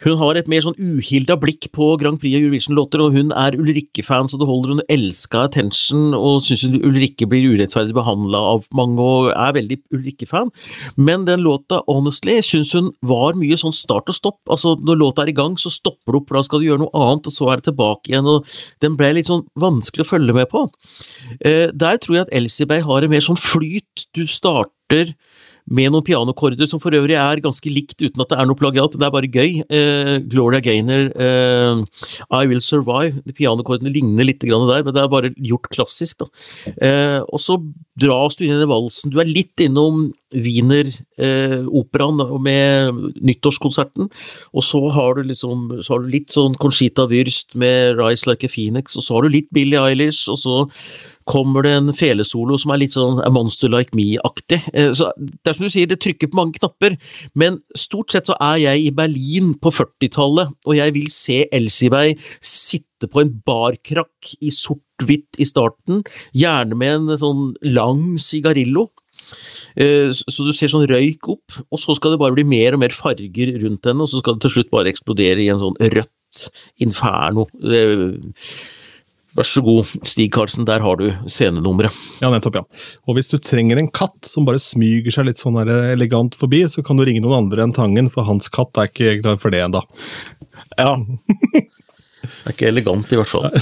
[0.02, 3.58] hun har et mer sånn uhilda blikk på Grand Prix og Eurovision-låter, og hun er
[3.60, 4.76] Ulrikke-fan, så det holder.
[4.76, 10.50] Hun elska attention og syns Ulrikke blir urettferdig behandla av mange og er veldig Ulrikke-fan.
[10.98, 14.40] Men den låta, Honestly, syns hun var mye sånn start og stopp.
[14.52, 16.86] Altså, når låta er i gang, så stopper du opp, for da skal du gjøre
[16.86, 18.50] noe annet, og så er det tilbake igjen, og
[18.84, 20.66] den ble litt sånn vanskelig å følge med på.
[21.46, 24.08] Eh, der tror jeg at Elsie Bay har en mer sånn flyt.
[24.18, 25.14] Du starter
[25.70, 28.98] med noen pianokorder som for øvrig er ganske likt, uten at det er noe plagiat.
[28.98, 29.62] Det er bare gøy.
[29.70, 31.84] Eh, Gloria Gaynor, eh,
[32.32, 33.22] I Will Survive.
[33.26, 36.26] De pianokordene ligner litt der, men det er bare gjort klassisk.
[36.82, 37.60] Eh, og så
[38.00, 39.12] dras du inn i valsen.
[39.12, 44.10] Du er litt innom Wiener-operaen eh, med nyttårskonserten,
[44.54, 48.48] og så har du liksom så har du litt sånn Conchita Wyrst med Rise Like
[48.48, 50.62] a Phoenix, og så har du litt Billie Eilish, og så
[51.30, 54.62] kommer det en felesolo som er litt sånn Monster Like Me-aktig.
[54.74, 56.98] Eh, så det er som du sier, det trykker på mange knapper,
[57.38, 62.22] men stort sett så er jeg i Berlin på 40-tallet, og jeg vil se Elsieberg
[62.40, 66.04] sitte på en barkrakk i sort-hvitt i starten,
[66.38, 68.90] gjerne med en sånn lang sigarillo.
[69.80, 72.84] Eh, så du ser sånn røyk opp, og så skal det bare bli mer og
[72.84, 75.78] mer farger rundt henne, og så skal det til slutt bare eksplodere i en sånn
[75.80, 76.46] rødt
[76.84, 77.48] inferno.
[79.32, 81.96] Eh, Vær så god, Stig Karlsen, der har du scenenummeret.
[82.22, 82.64] Ja, nettopp, ja.
[83.08, 86.84] Og hvis du trenger en katt som bare smyger seg litt sånn elegant forbi, så
[86.84, 89.64] kan du ringe noen andre enn Tangen, for hans katt er ikke klar for det
[89.64, 89.82] ennå.
[90.78, 90.98] Ja.
[91.02, 93.48] Det er ikke elegant, i hvert fall.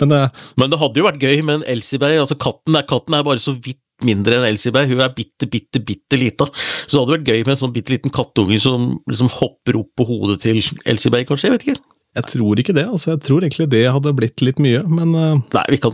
[0.00, 0.28] Men, uh,
[0.60, 2.20] Men, det hadde jo vært gøy med en Elsiberg.
[2.20, 4.92] Altså, katten, katten er bare så vidt mindre enn Elsiberg.
[4.92, 6.48] Hun er bitte, bitte, bitte lita.
[6.84, 9.92] Så det hadde vært gøy med en sånn bitte liten kattunge som liksom hopper opp
[9.96, 11.48] på hodet til Elsiberg, kanskje?
[11.48, 11.95] Jeg vet ikke.
[12.16, 12.86] Jeg tror ikke det.
[12.88, 15.92] altså Jeg tror egentlig det hadde blitt litt mye, men uh, Nei, vi kan,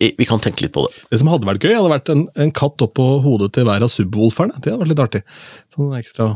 [0.00, 1.02] vi kan, tenke litt på det.
[1.12, 3.92] Det som hadde vært gøy, hadde vært en, en katt oppå hodet til hver av
[3.92, 4.56] subwoolferne.
[4.58, 5.22] Det hadde vært litt artig.
[5.74, 6.32] Sånn ekstra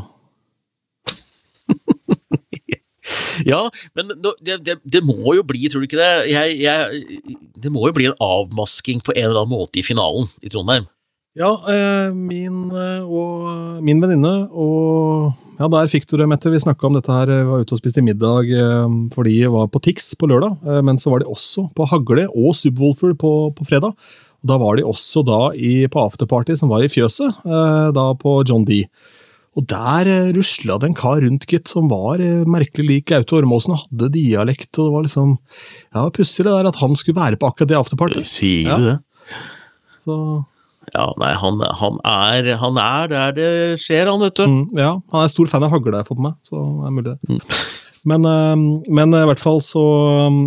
[3.45, 4.09] Ja, men
[4.41, 6.29] det, det, det, må jo bli, tror du ikke det?
[6.31, 10.29] Jeg, jeg, det må jo bli en avmasking på en eller annen måte i finalen
[10.45, 10.87] i Trondheim.
[11.35, 16.51] Ja, eh, min eh, og min venninne og Ja, der fikk du det, Mette.
[16.51, 17.27] Vi snakka om dette her.
[17.31, 20.63] Vi var ute og spiste middag eh, jeg var på Tix på lørdag.
[20.83, 23.91] Men så var de også på Hagle og Subwoolfer på, på fredag.
[24.43, 27.39] Og da var de også da i, på afterparty som var i fjøset,
[27.95, 28.83] da på John D.
[29.55, 32.19] Og der rusla det en kar rundt, gitt, som var
[32.51, 34.71] merkelig lik Gaute Ormåsen og hadde dialekt.
[34.75, 35.37] og Det var liksom,
[35.95, 38.27] ja, pussig det der at han skulle være på akkurat det afterparty.
[38.27, 38.99] Sier du ja.
[38.99, 39.39] det?
[40.03, 40.19] Så
[40.93, 43.49] ja, nei, han, han, er, han, er, der det
[43.81, 44.45] skjer, han, vet du.
[44.49, 46.37] Mm, ja, han er stor fan av hagle, jeg har fått med meg.
[46.45, 47.17] så det er mulig det.
[47.31, 47.41] Mm.
[48.05, 48.21] Men,
[48.85, 49.81] men, i hvert fall så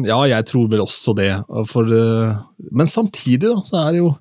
[0.06, 1.32] Ja, jeg tror vel også det.
[1.66, 1.88] For,
[2.70, 4.12] men samtidig, da, så er det jo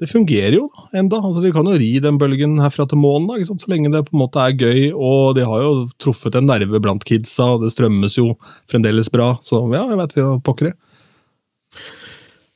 [0.00, 1.18] Det fungerer jo da, enda.
[1.20, 4.16] Altså, De kan jo ri den bølgen herfra til månen, da, så lenge det på
[4.16, 4.80] en måte er gøy.
[4.96, 8.30] Og de har jo truffet en nerve blant kidsa, det strømmes jo
[8.72, 9.34] fremdeles bra.
[9.44, 10.74] Så ja, jeg ikke, pokker det.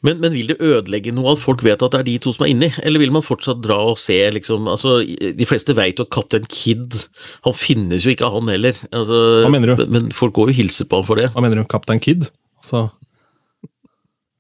[0.07, 2.46] Men, men, vil det ødelegge noe at folk vet at det er de to som
[2.46, 6.07] er inni, eller vil man fortsatt dra og se, liksom altså, De fleste vet jo
[6.07, 6.94] at Kaptein Kid
[7.46, 8.78] Han finnes jo ikke, han heller.
[8.92, 9.86] Altså, Hva mener du?
[9.90, 11.32] Men folk går jo og hilser på han for det.
[11.34, 11.66] Hva mener du?
[11.70, 12.30] Kaptein Kid?
[12.62, 12.86] Altså,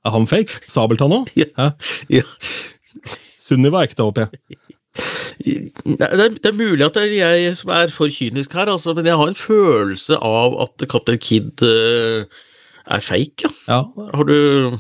[0.06, 0.62] er han fake?
[0.70, 1.32] Sabeltann òg?
[1.42, 1.72] Ja.
[2.12, 2.24] ja.
[3.42, 4.58] Sunniva er ekte, håper jeg.
[5.36, 8.94] Det er, det er, mulig at det er jeg som er for kynisk her, altså,
[8.96, 12.24] men jeg har en følelse av at Kaptein Kid uh,
[12.86, 13.52] er fake, ja.
[13.68, 14.08] ja.
[14.14, 14.78] Har du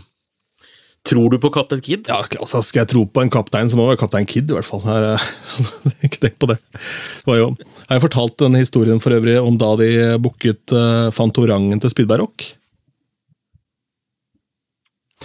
[1.06, 2.08] Tror du på Kaptein Kid?
[2.10, 4.56] Ja, altså, Skal jeg tro på en kaptein, så må det være Kaptein Kid, i
[4.56, 4.82] hvert fall.
[4.86, 5.02] Her,
[6.06, 6.58] ikke tenk på det.
[7.26, 7.50] det jo,
[7.86, 9.90] jeg fortalt denne historien for øvrig om da de
[10.22, 12.48] booket uh, Fantorangen til Spydberg Rock.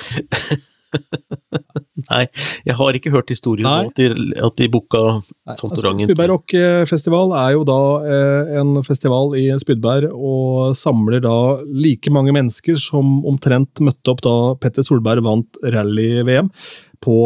[2.12, 2.24] Nei,
[2.66, 4.08] jeg har ikke hørt historien om at de,
[4.42, 5.02] at de booka
[5.60, 6.10] Fantorangen.
[6.10, 7.80] Altså, Rock-festival er jo da
[8.16, 11.36] eh, en festival i Spydberg, og samler da
[11.72, 16.52] like mange mennesker som omtrent møtte opp da Petter Solberg vant rally-VM
[17.02, 17.18] på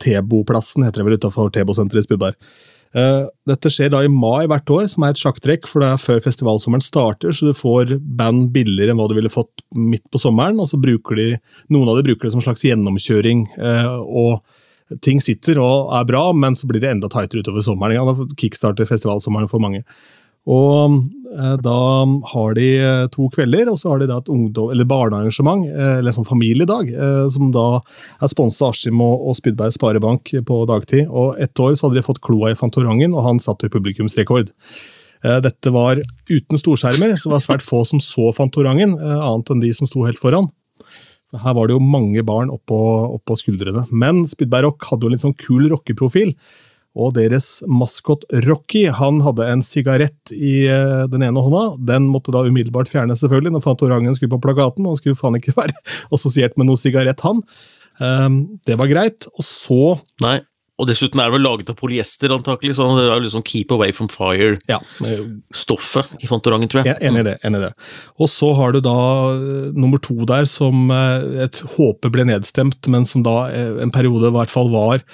[0.00, 2.38] Tebo-plassen, heter det vel utafor Tebo-senteret i Spydberg.
[2.96, 6.00] Uh, dette skjer da i mai hvert år, som er et sjakktrekk, for det er
[6.02, 10.22] før festivalsommeren starter, så du får band billigere enn hva du ville fått midt på
[10.22, 10.58] sommeren.
[10.58, 11.28] og så bruker de,
[11.70, 13.46] Noen av de bruker det som slags gjennomkjøring.
[13.60, 14.58] Uh, og
[15.04, 17.94] Ting sitter og er bra, men så blir det enda tightere utover sommeren.
[17.94, 19.84] Ja, kickstarter festivalsommeren for mange.
[20.50, 20.96] Og
[21.30, 21.78] eh, Da
[22.32, 25.96] har de eh, to kvelder, og så har de da et ungdom, eller barnearrangement, eh,
[26.00, 26.90] eller sånn familiedag,
[27.30, 27.66] som da
[28.20, 31.06] er sponset av Askim og, og Spydberg Sparebank på dagtid.
[31.08, 34.50] Og Ett år så hadde de fått kloa i Fantorangen, og han satte publikumsrekord.
[35.20, 35.98] Dette var
[36.30, 40.06] uten storskjermer, så det var svært få som så Fantorangen, annet enn de som sto
[40.06, 40.48] helt foran.
[41.36, 42.78] Her var det jo mange barn oppå,
[43.18, 43.84] oppå skuldrene.
[43.92, 46.32] Men Spydberg Rock hadde jo en litt sånn kul rockeprofil.
[46.98, 51.76] Og deres maskot Rocky han hadde en sigarett i eh, den ene hånda.
[51.92, 54.88] Den måtte da umiddelbart fjernes, selvfølgelig, når Fantorangen skulle på plakaten.
[54.90, 55.76] Han skulle faen ikke være
[56.10, 57.42] assosiert med noe sigarett, han.
[58.00, 59.28] Um, det var greit.
[59.36, 59.82] Og så
[60.24, 60.40] Nei.
[60.80, 63.92] Og dessuten er det vel laget av polyester, antakelig, så det er liksom keep away
[63.92, 66.20] from fire-stoffet ja.
[66.24, 66.94] i Fantorangen, tror jeg.
[66.94, 67.34] Ja, Enig i det.
[67.44, 67.70] enig i det.
[68.16, 68.96] Og så har du da
[69.36, 74.36] uh, nummer to der, som et håpe ble nedstemt, men som da en periode i
[74.38, 75.04] hvert fall var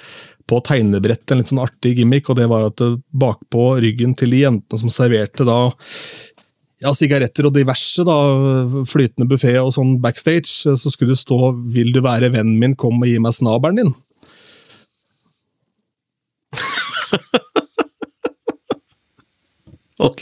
[0.47, 4.29] på tegnebrett en litt sånn artig gimmick, og det var at eh, bakpå ryggen til
[4.33, 5.59] de jentene som serverte da
[6.83, 8.17] ja, sigaretter og diverse, da,
[8.87, 11.37] flytende buffé og sånn backstage, så skulle det stå
[11.73, 13.95] 'Vil du være vennen min, kom og gi meg snabelen din'.
[20.09, 20.21] ok.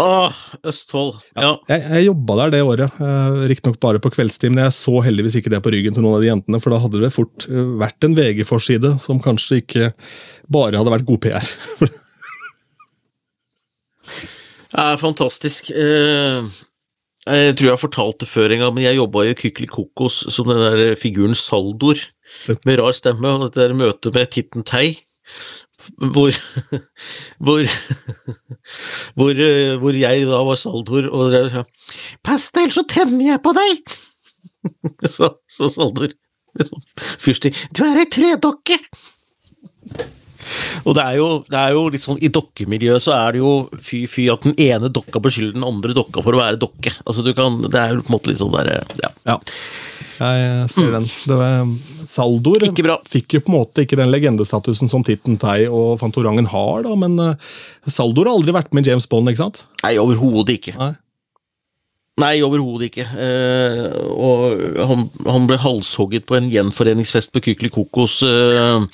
[0.00, 1.20] Åh, Østfold.
[1.38, 1.52] Ja.
[1.70, 5.36] Jeg, jeg jobba der det året, eh, riktignok bare på kveldstid, men jeg så heldigvis
[5.38, 7.68] ikke det på ryggen til noen av de jentene, for da hadde det fort eh,
[7.78, 9.92] vært en VG-forside som kanskje ikke
[10.50, 11.52] bare hadde vært god PR.
[14.74, 15.68] Det er fantastisk.
[15.70, 16.48] Eh,
[17.30, 20.18] Jeg tror jeg har fortalt det før en gang, men jeg jobba i Kykeli Kokos
[20.34, 21.96] som den der figuren Saldor,
[22.66, 24.90] med rar stemme, og dette møtet med Titten Tei,
[26.14, 26.34] hvor
[27.44, 27.62] hvor,
[29.14, 31.64] hvor eh, hvor jeg da var Saldor, og dere sa
[32.24, 33.96] 'Pass deg, ellers så tenner jeg på deg!'
[35.16, 36.14] Så, så Saldor
[36.56, 36.80] liksom,
[37.20, 38.80] fyrstikk 'Du er ei tredokke!'
[40.84, 43.52] Og det er, jo, det er jo litt sånn, I dokkemiljøet så er det jo
[43.84, 46.92] fy-fy at den ene dokka beskylder den andre dokka for å være dokke.
[47.08, 49.10] Altså du kan, Det er jo på en måte litt sånn der, ja.
[49.24, 49.38] Ja,
[50.18, 51.06] jeg ser den.
[51.26, 51.70] Det var,
[52.08, 52.64] Saldor
[53.08, 56.96] fikk jo på en måte ikke den legendestatusen som Titten Tei og Fantorangen har, da,
[56.98, 57.54] men eh,
[57.86, 59.64] Saldor har aldri vært med James Bond, ikke sant?
[59.84, 60.76] Nei, overhodet ikke.
[60.80, 60.92] Nei.
[62.22, 63.04] Nei, overhodet ikke.
[63.18, 68.84] Eh, og han, han ble halshogget på en gjenforeningsfest på Kykelikokos eh,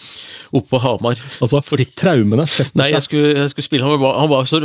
[0.52, 1.16] oppe på Hamar.
[1.40, 3.08] Altså, Fordi- traumene setter Nei, jeg seg.
[3.10, 4.60] skulle, jeg skulle spille Han var, han var så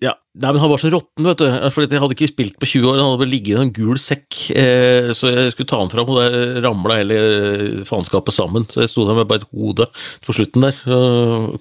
[0.00, 1.46] ja, nei, men han var så råtten, vet du.
[1.74, 2.98] Fordi jeg hadde ikke spilt på 20 år.
[3.00, 4.50] Han hadde bare ligget i en gul sekk.
[4.54, 8.66] Eh, så jeg skulle ta han fram, og der ramla hele faenskapet sammen.
[8.70, 9.86] Så jeg sto der med bare et hode
[10.26, 10.76] på slutten der.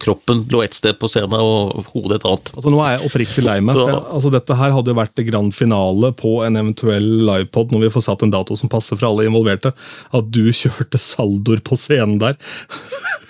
[0.01, 2.51] Kroppen lå ett sted på scenen, og hodet et annet.
[2.55, 3.75] Altså, nå er jeg oppriktig lei meg.
[3.75, 3.87] Så-
[4.19, 7.89] Altså, dette her hadde jo vært det grand finale på en eventuell livepod når vi
[7.93, 9.73] får satt en dato som passer for alle involverte.
[10.13, 12.35] At du kjørte saldoer på scenen der.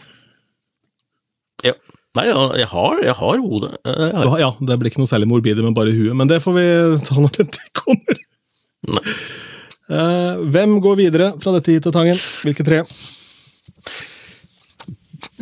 [2.18, 3.76] Nei, jeg har, jeg har hodet.
[3.86, 4.40] Eh, Jeg har.
[4.42, 6.66] Ja, Det blir ikke noe særlig morbide med bare huet, men det får vi
[7.08, 8.24] ta når den tid kommer.
[8.96, 9.04] Nei.
[9.90, 12.18] Eh, hvem går videre fra dette hit til Tangen?
[12.46, 12.82] Hvilke tre?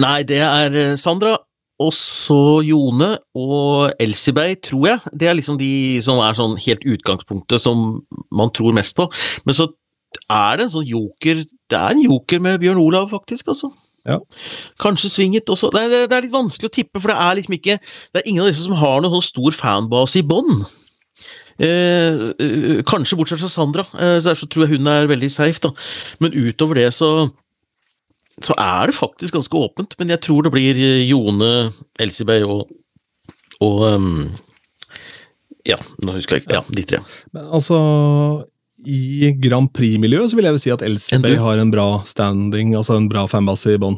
[0.02, 1.36] Nei, det er eh, Sandra,
[1.80, 5.12] og så Jone og Elsibey, tror jeg.
[5.14, 5.72] Det er liksom de
[6.04, 8.02] som er sånn helt utgangspunktet som
[8.34, 9.08] man tror mest på.
[9.46, 9.70] Men så
[10.32, 13.70] er det en sånn joker Det er en joker med Bjørn Olav, faktisk, altså.
[14.08, 14.22] Ja.
[14.80, 15.70] Kanskje Svinget også.
[15.74, 18.30] Det er, det er litt vanskelig å tippe, for det er liksom ikke Det er
[18.30, 20.64] ingen av disse som har noen sånn stor fanbase i bånn.
[21.58, 25.60] Eh, eh, kanskje bortsett fra Sandra, eh, så derfor tror jeg hun er veldig safe,
[25.64, 25.74] da.
[26.24, 27.30] Men utover det så
[28.46, 32.68] så er det faktisk ganske åpent, men jeg tror det blir eh, Jone, Elsibey og,
[33.66, 34.36] og um,
[35.66, 36.54] Ja, nå husker jeg ikke.
[36.60, 37.00] Ja, de tre.
[37.34, 37.80] Men altså,
[38.86, 43.00] I Grand Prix-miljøet så vil jeg vel si at Elseberg har en bra standing, altså
[43.00, 43.98] en bra fanbase i bånn.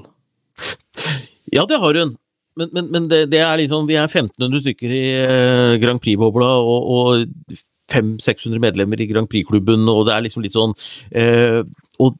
[1.49, 2.11] Ja, det har hun.
[2.59, 6.49] Men, men, men det, det er liksom, vi er 1500 stykker i eh, Grand Prix-bobla,
[6.61, 7.55] og, og
[7.89, 10.75] 500-600 medlemmer i Grand Prix-klubben, og det er liksom litt sånn
[11.09, 11.63] eh,
[11.97, 12.19] Og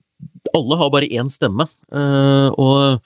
[0.58, 1.68] alle har bare én stemme.
[1.94, 3.06] eh, og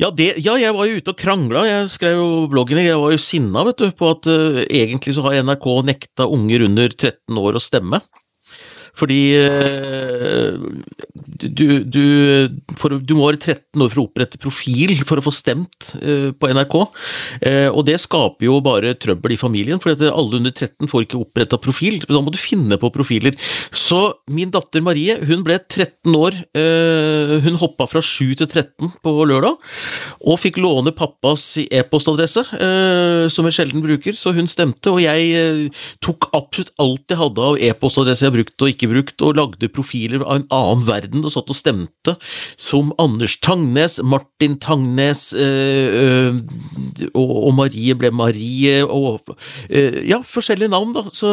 [0.00, 1.62] ja, det, ja, jeg var jo ute og krangla.
[1.64, 5.24] Jeg skrev jo bloggen, jeg var jo sinna vet du, på at eh, egentlig så
[5.24, 8.00] har NRK nekta unger under 13 år å stemme.
[8.96, 10.56] Fordi eh,
[11.44, 12.04] du, du,
[12.80, 16.30] for, du må være 13 år for å opprette profil for å få stemt eh,
[16.32, 16.76] på NRK.
[17.44, 21.20] Eh, og det skaper jo bare trøbbel i familien, for alle under 13 får ikke
[21.20, 22.00] oppretta profil.
[22.08, 23.36] Da må du finne på profiler.
[23.76, 24.00] Så
[24.32, 26.36] min datter Marie hun ble 13 år.
[27.44, 29.56] hun hoppa fra 7 til 13 på lørdag,
[30.26, 32.44] og fikk låne pappas e-postadresse,
[33.32, 34.92] som jeg sjelden bruker, så hun stemte.
[34.92, 35.70] Og jeg
[36.04, 39.70] tok absolutt alt jeg hadde av e-postadresse jeg har brukt og ikke brukt, og lagde
[39.72, 42.16] profiler av en annen verden og satt og stemte
[42.60, 49.34] som Anders Tangnes, Martin Tangnes øh, eh, og, Marie ble Marie og
[49.70, 51.04] øh, Ja, forskjellige navn, da.
[51.12, 51.30] Så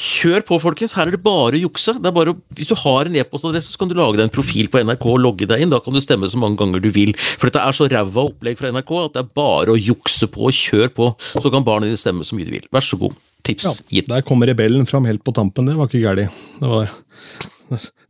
[0.00, 0.94] kjør på, folkens.
[0.96, 1.96] Her er det bare å jukse.
[1.98, 4.70] Det er bare hvis du har en e-postadresse, så kan du lage deg en profil
[4.70, 5.72] på NRK og logge deg inn.
[5.72, 7.14] Da kan du stemme så mange ganger du vil.
[7.36, 10.48] For dette er så ræva opplegg fra NRK at det er bare å jukse på
[10.50, 11.12] og kjøre på.
[11.36, 12.70] Så kan barna dine stemme så mye de vil.
[12.74, 13.18] Vær så god.
[13.46, 14.08] Tips Ja, gitt.
[14.10, 16.28] der kommer rebellen fram helt på tampen, det var ikke galt.
[16.60, 16.90] Det var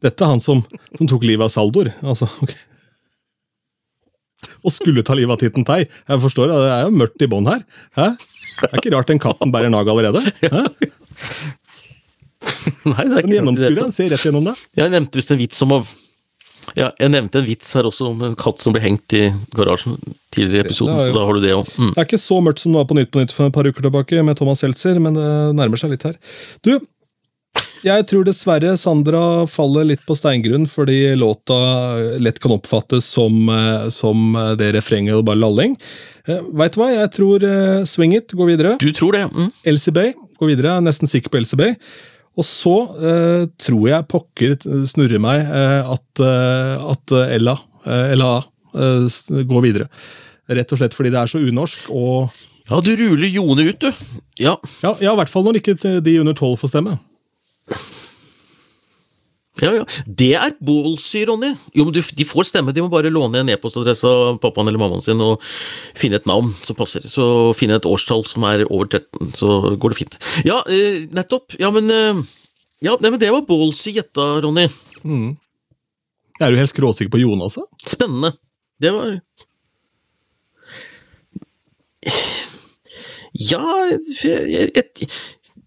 [0.01, 0.63] Dette er han som,
[0.97, 1.91] som tok livet av Saldor.
[2.01, 2.55] Altså, ok.
[4.65, 5.83] Og skulle ta livet av Titten Tei.
[5.85, 7.61] Jeg forstår, Det er jo mørkt i bånn her.
[7.99, 8.07] Hæ?
[8.61, 10.23] Det er ikke rart den katten bærer nag allerede.
[10.41, 10.65] Hæ?
[12.89, 14.55] Nei, det er ikke ikke gjennomskuer han ser rett gjennom det.
[14.81, 15.81] Jeg nevnte visst en vits om å
[16.79, 19.99] ja, jeg nevnte en vits her også om en katt som ble hengt i garasjen
[20.35, 21.11] tidligere i episoden, ja, ja.
[21.11, 21.75] så da har du det òg.
[21.75, 21.91] Mm.
[21.91, 23.67] Det er ikke så mørkt som det var på Nytt på Nytt for et par
[23.67, 26.17] uker tilbake med Thomas Seltzer, men det nærmer seg litt her.
[26.67, 26.75] Du,
[27.83, 31.57] Jeg tror dessverre Sandra faller litt på steingrunn, fordi låta
[32.21, 35.75] lett kan oppfattes som, eh, som det refrenget og bare lalling.
[36.29, 38.77] Eh, Veit du hva, jeg tror eh, Swing It går videre.
[38.83, 39.25] Du tror det?
[39.33, 39.51] Mm.
[39.97, 41.75] Bay går videre, jeg er nesten sikker på Elsie Bay.
[42.41, 42.75] Og så
[43.05, 44.57] eh, tror jeg pokker
[44.89, 48.31] snurrer meg eh, at, eh, at Ella, eh, Ella
[48.73, 49.91] eh, går videre.
[50.51, 52.33] Rett og slett fordi det er så unorsk og
[52.71, 53.91] Ja, du ruler Jone ut, du.
[54.41, 56.97] Ja, Ja, ja i hvert fall når ikke de under tolv får stemme.
[59.61, 59.85] Ja, ja.
[60.07, 61.53] Det er ballsy, Ronny.
[61.77, 64.81] Jo, men du, De får stemme, de må bare låne en e-postadresse av pappaen eller
[64.81, 65.45] mammaen sin og
[65.99, 67.05] finne et navn som passer.
[67.09, 67.25] Så
[67.59, 70.19] finne et årstall som er over 13, så går det fint.
[70.49, 71.57] Ja, eh, nettopp.
[71.61, 72.23] Ja, men eh,
[72.87, 74.69] ja, nei, men det var ballsy gjetta, Ronny.
[76.41, 77.59] Er du helt skråsikker på Jonas?
[77.61, 77.67] da?
[77.93, 78.35] Spennende.
[78.81, 79.19] Det var
[83.37, 85.09] Ja jeg, jeg, jeg,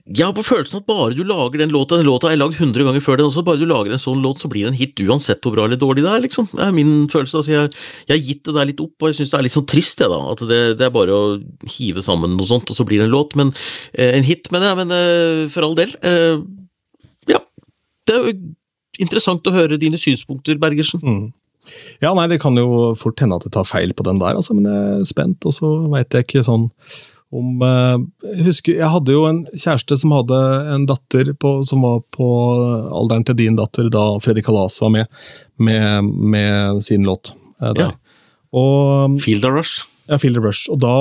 [0.03, 2.83] jeg har på følelsen at bare du lager den låta Den låta er lagd 100
[2.83, 3.43] ganger før den også.
[3.47, 5.79] Bare du lager en sånn låt, så blir det en hit uansett hvor bra eller
[5.79, 6.23] dårlig det er.
[6.25, 6.49] liksom.
[6.51, 7.39] Det er min følelse.
[7.39, 7.69] altså Jeg,
[8.09, 10.03] jeg har gitt det der litt opp, og jeg syns det er litt sånn trist,
[10.03, 10.19] jeg, da.
[10.33, 11.29] At det, det er bare å
[11.77, 13.37] hive sammen noe sånt, og så blir det en låt.
[13.39, 13.53] Men
[13.93, 14.79] eh, En hit, mener jeg.
[14.81, 15.95] Men eh, for all del.
[16.03, 16.43] Eh,
[17.31, 17.39] ja.
[18.03, 18.35] Det er jo
[19.07, 20.99] interessant å høre dine synspunkter, Bergersen.
[20.99, 21.31] Mm.
[22.03, 24.51] Ja, nei, Det kan jo fort hende at jeg tar feil på den der, altså,
[24.59, 25.47] men jeg er spent.
[25.47, 26.67] Og så veit jeg ikke sånn
[27.33, 27.95] om eh,
[28.35, 30.41] Jeg husker, jeg hadde jo en kjæreste som hadde
[30.75, 32.27] en datter på, som var på
[32.93, 35.23] alderen til din datter da Fredrik Kalas var med,
[35.57, 37.33] med, med sin låt.
[37.61, 37.89] eh, der.
[37.89, 38.21] Ja.
[38.53, 39.81] Og Field of Rush.
[40.09, 40.67] ja, Field of Rush.
[40.69, 40.93] Og da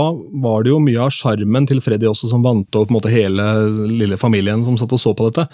[0.45, 3.13] var det jo mye av sjarmen til Freddy også som vant over på en måte,
[3.13, 3.47] hele
[3.91, 5.45] lille familien som satt og så på dette.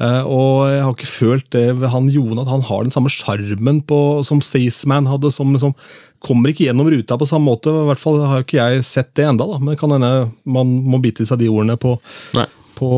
[0.00, 3.12] Eh, og jeg har ikke følt det ved han Jon, at han har den samme
[3.12, 3.82] sjarmen
[4.24, 5.32] som Staysman hadde.
[5.34, 5.76] som liksom
[6.22, 7.72] Kommer ikke gjennom ruta på samme måte.
[7.72, 9.58] I hvert fall har ikke jeg sett det enda, da.
[9.62, 10.10] Men kan hende
[10.44, 11.96] man må bite i seg de ordene på,
[12.78, 12.90] på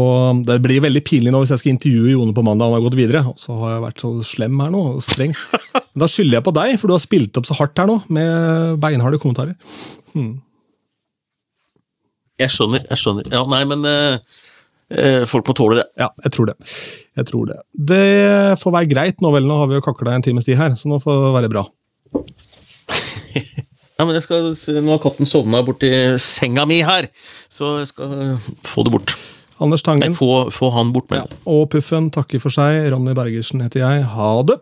[0.44, 2.98] Det blir veldig pinlig nå hvis jeg skal intervjue Jone på mandag, han har gått
[3.00, 3.24] videre.
[3.30, 5.36] Og så har jeg vært så slem her nå, streng.
[5.94, 8.80] Da skylder jeg på deg, for du har spilt opp så hardt her nå, med
[8.82, 9.54] beinharde kommentarer.
[12.42, 13.28] Jeg skjønner, jeg skjønner.
[13.30, 14.16] Ja, nei, men eh,
[14.90, 15.84] eh, folk må tåle det.
[16.00, 16.56] Ja, jeg tror det.
[17.14, 17.60] Jeg tror det.
[17.92, 18.02] Det
[18.58, 20.90] får være greit nå vel, nå har vi jo kakla en times tid her, så
[20.90, 21.62] nå får det være bra.
[23.94, 24.48] Ja, men jeg skal,
[24.82, 27.06] Nå har katten sovna borti senga mi her,
[27.52, 29.14] så jeg skal eh, få det bort.
[29.62, 32.88] Anders Nei, Tangen få, få han bort med ja, og Puffen takker for seg.
[32.90, 34.06] Ronny Bergersen heter jeg.
[34.16, 34.58] Ha det!